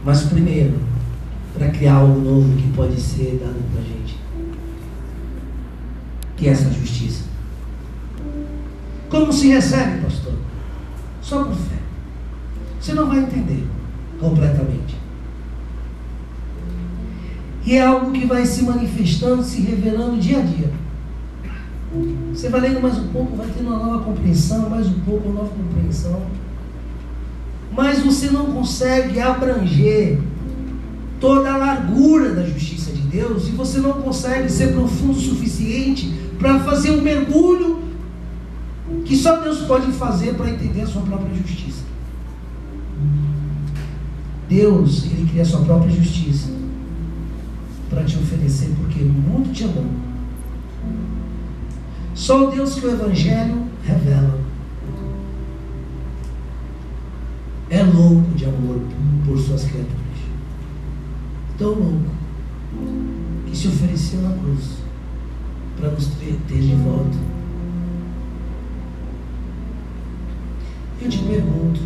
Mas 0.05 0.25
primeiro, 0.25 0.81
para 1.55 1.71
criar 1.71 1.95
algo 1.95 2.21
novo 2.21 2.57
que 2.57 2.69
pode 2.73 3.01
ser 3.01 3.39
dado 3.43 3.63
para 3.73 3.81
a 3.81 3.85
gente. 3.85 4.19
Que 6.37 6.49
é 6.49 6.51
essa 6.51 6.71
justiça. 6.73 7.34
Como 9.15 9.33
se 9.33 9.47
recebe, 9.47 10.03
pastor? 10.03 10.33
Só 11.23 11.45
por 11.45 11.55
fé. 11.55 11.77
Você 12.81 12.95
não 12.95 13.07
vai 13.07 13.21
entender 13.21 13.65
completamente. 14.19 14.97
E 17.65 17.77
é 17.77 17.87
algo 17.87 18.11
que 18.11 18.27
vai 18.27 18.45
se 18.45 18.65
manifestando, 18.65 19.45
se 19.45 19.61
revelando 19.61 20.17
dia 20.17 20.41
a 20.41 20.43
dia. 20.43 20.69
Você 22.33 22.49
vai 22.49 22.63
lendo 22.63 22.83
mais 22.83 22.99
um 22.99 23.07
pouco, 23.07 23.37
vai 23.37 23.47
tendo 23.57 23.69
uma 23.69 23.79
nova 23.79 24.05
compreensão, 24.05 24.69
mais 24.69 24.89
um 24.89 24.99
pouco, 24.99 25.29
uma 25.29 25.43
nova 25.43 25.55
compreensão. 25.55 26.21
Mas 27.71 28.03
você 28.03 28.31
não 28.31 28.47
consegue 28.47 29.21
abranger 29.21 30.19
toda 31.21 31.53
a 31.53 31.57
largura 31.57 32.35
da 32.35 32.43
justiça 32.43 32.91
de 32.91 33.03
Deus 33.03 33.47
e 33.47 33.53
você 33.53 33.79
não 33.79 33.93
consegue 33.93 34.51
ser 34.51 34.73
profundo 34.73 35.13
o 35.13 35.21
suficiente 35.21 36.13
para 36.37 36.59
fazer 36.59 36.91
um 36.91 37.01
mergulho 37.01 37.84
que 39.05 39.17
só 39.17 39.41
Deus 39.41 39.59
pode 39.63 39.93
fazer 39.93 40.35
para 40.35 40.51
entender 40.51 40.83
a 40.83 40.87
sua 40.87 41.03
própria 41.03 41.35
justiça. 41.35 41.85
Deus, 44.49 45.05
Ele 45.05 45.29
cria 45.29 45.43
a 45.43 45.47
sua 45.47 45.61
própria 45.61 45.91
justiça 45.91 46.49
para 47.91 48.05
te 48.05 48.17
oferecer, 48.17 48.71
porque 48.79 49.03
muito 49.03 49.53
te 49.53 49.65
amou. 49.65 49.87
Só 52.15 52.49
o 52.49 52.51
Deus 52.51 52.75
que 52.75 52.87
o 52.87 52.91
Evangelho 52.91 53.67
revela 53.85 54.45
é 57.71 57.83
louco 57.83 58.31
de 58.35 58.45
amor 58.45 58.81
por 59.27 59.39
suas 59.39 59.65
criaturas. 59.65 59.99
Tão 61.59 61.71
louco 61.71 62.11
que 63.47 63.57
se 63.57 63.69
ofereceu 63.69 64.23
na 64.23 64.37
cruz 64.37 64.79
para 65.77 65.91
nos 65.91 66.07
ter 66.07 66.39
de 66.49 66.75
volta. 66.77 67.34
Eu 71.05 71.11
te 71.11 71.19
pergunto, 71.19 71.81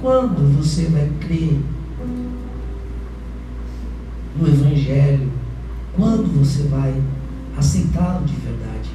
quando 0.00 0.56
você 0.56 0.86
vai 0.86 1.10
crer 1.20 1.60
no 4.34 4.48
Evangelho? 4.48 5.30
Quando 5.94 6.38
você 6.38 6.62
vai 6.62 7.02
aceitá-lo 7.54 8.24
de 8.24 8.34
verdade? 8.36 8.90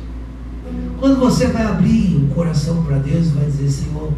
Quando 0.99 1.19
você 1.19 1.45
vai 1.47 1.63
abrir 1.63 2.17
o 2.17 2.34
coração 2.34 2.84
para 2.84 2.97
Deus 2.97 3.27
e 3.27 3.30
vai 3.30 3.45
dizer, 3.45 3.69
Senhor, 3.69 4.11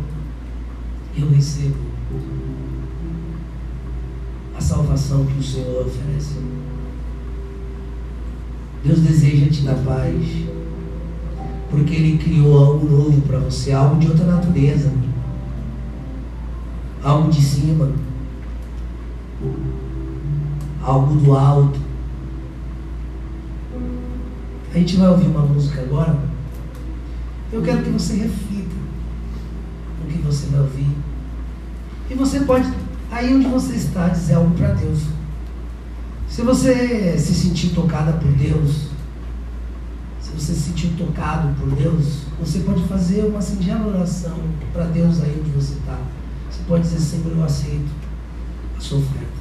eu 1.17 1.29
recebo 1.29 1.75
a 4.57 4.61
salvação 4.61 5.25
que 5.25 5.39
o 5.39 5.43
Senhor 5.43 5.87
oferece. 5.87 6.37
Deus 8.83 8.99
deseja 8.99 9.49
te 9.49 9.61
dar 9.63 9.75
paz, 9.75 10.25
porque 11.71 11.95
Ele 11.95 12.17
criou 12.17 12.63
algo 12.63 12.87
novo 12.87 13.21
para 13.21 13.39
você, 13.39 13.71
algo 13.71 13.99
de 13.99 14.07
outra 14.07 14.25
natureza, 14.25 14.91
algo 17.03 17.31
de 17.31 17.41
cima 17.41 17.91
algo 20.83 21.15
do 21.15 21.35
alto. 21.35 21.79
A 24.73 24.77
gente 24.77 24.97
vai 24.97 25.09
ouvir 25.09 25.27
uma 25.27 25.41
música 25.41 25.81
agora. 25.81 26.17
Eu 27.51 27.61
quero 27.61 27.83
que 27.83 27.89
você 27.89 28.15
reflita 28.15 28.75
no 30.01 30.09
que 30.09 30.17
você 30.19 30.47
vai 30.47 30.61
ouvir. 30.61 30.87
E 32.09 32.13
você 32.13 32.41
pode, 32.41 32.71
aí 33.11 33.33
onde 33.33 33.47
você 33.47 33.75
está, 33.75 34.07
dizer 34.07 34.35
algo 34.35 34.55
para 34.55 34.73
Deus. 34.73 35.01
Se 36.27 36.41
você 36.41 37.17
se 37.17 37.33
sentir 37.33 37.69
tocada 37.69 38.13
por 38.13 38.31
Deus, 38.31 38.90
se 40.31 40.45
você 40.45 40.53
se 40.53 40.61
sentir 40.61 40.93
tocado 40.97 41.53
por 41.59 41.69
Deus, 41.75 42.21
você 42.39 42.59
pode 42.59 42.83
fazer 42.87 43.25
uma 43.25 43.41
singela 43.41 43.87
oração 43.87 44.37
para 44.71 44.85
Deus 44.85 45.21
aí 45.21 45.37
onde 45.39 45.51
você 45.51 45.73
está. 45.73 45.99
Você 46.49 46.61
pode 46.67 46.83
dizer, 46.83 46.99
Senhor, 46.99 47.37
eu 47.37 47.43
aceito 47.43 47.91
a 48.77 48.79
sua 48.79 48.99
oferta. 48.99 49.40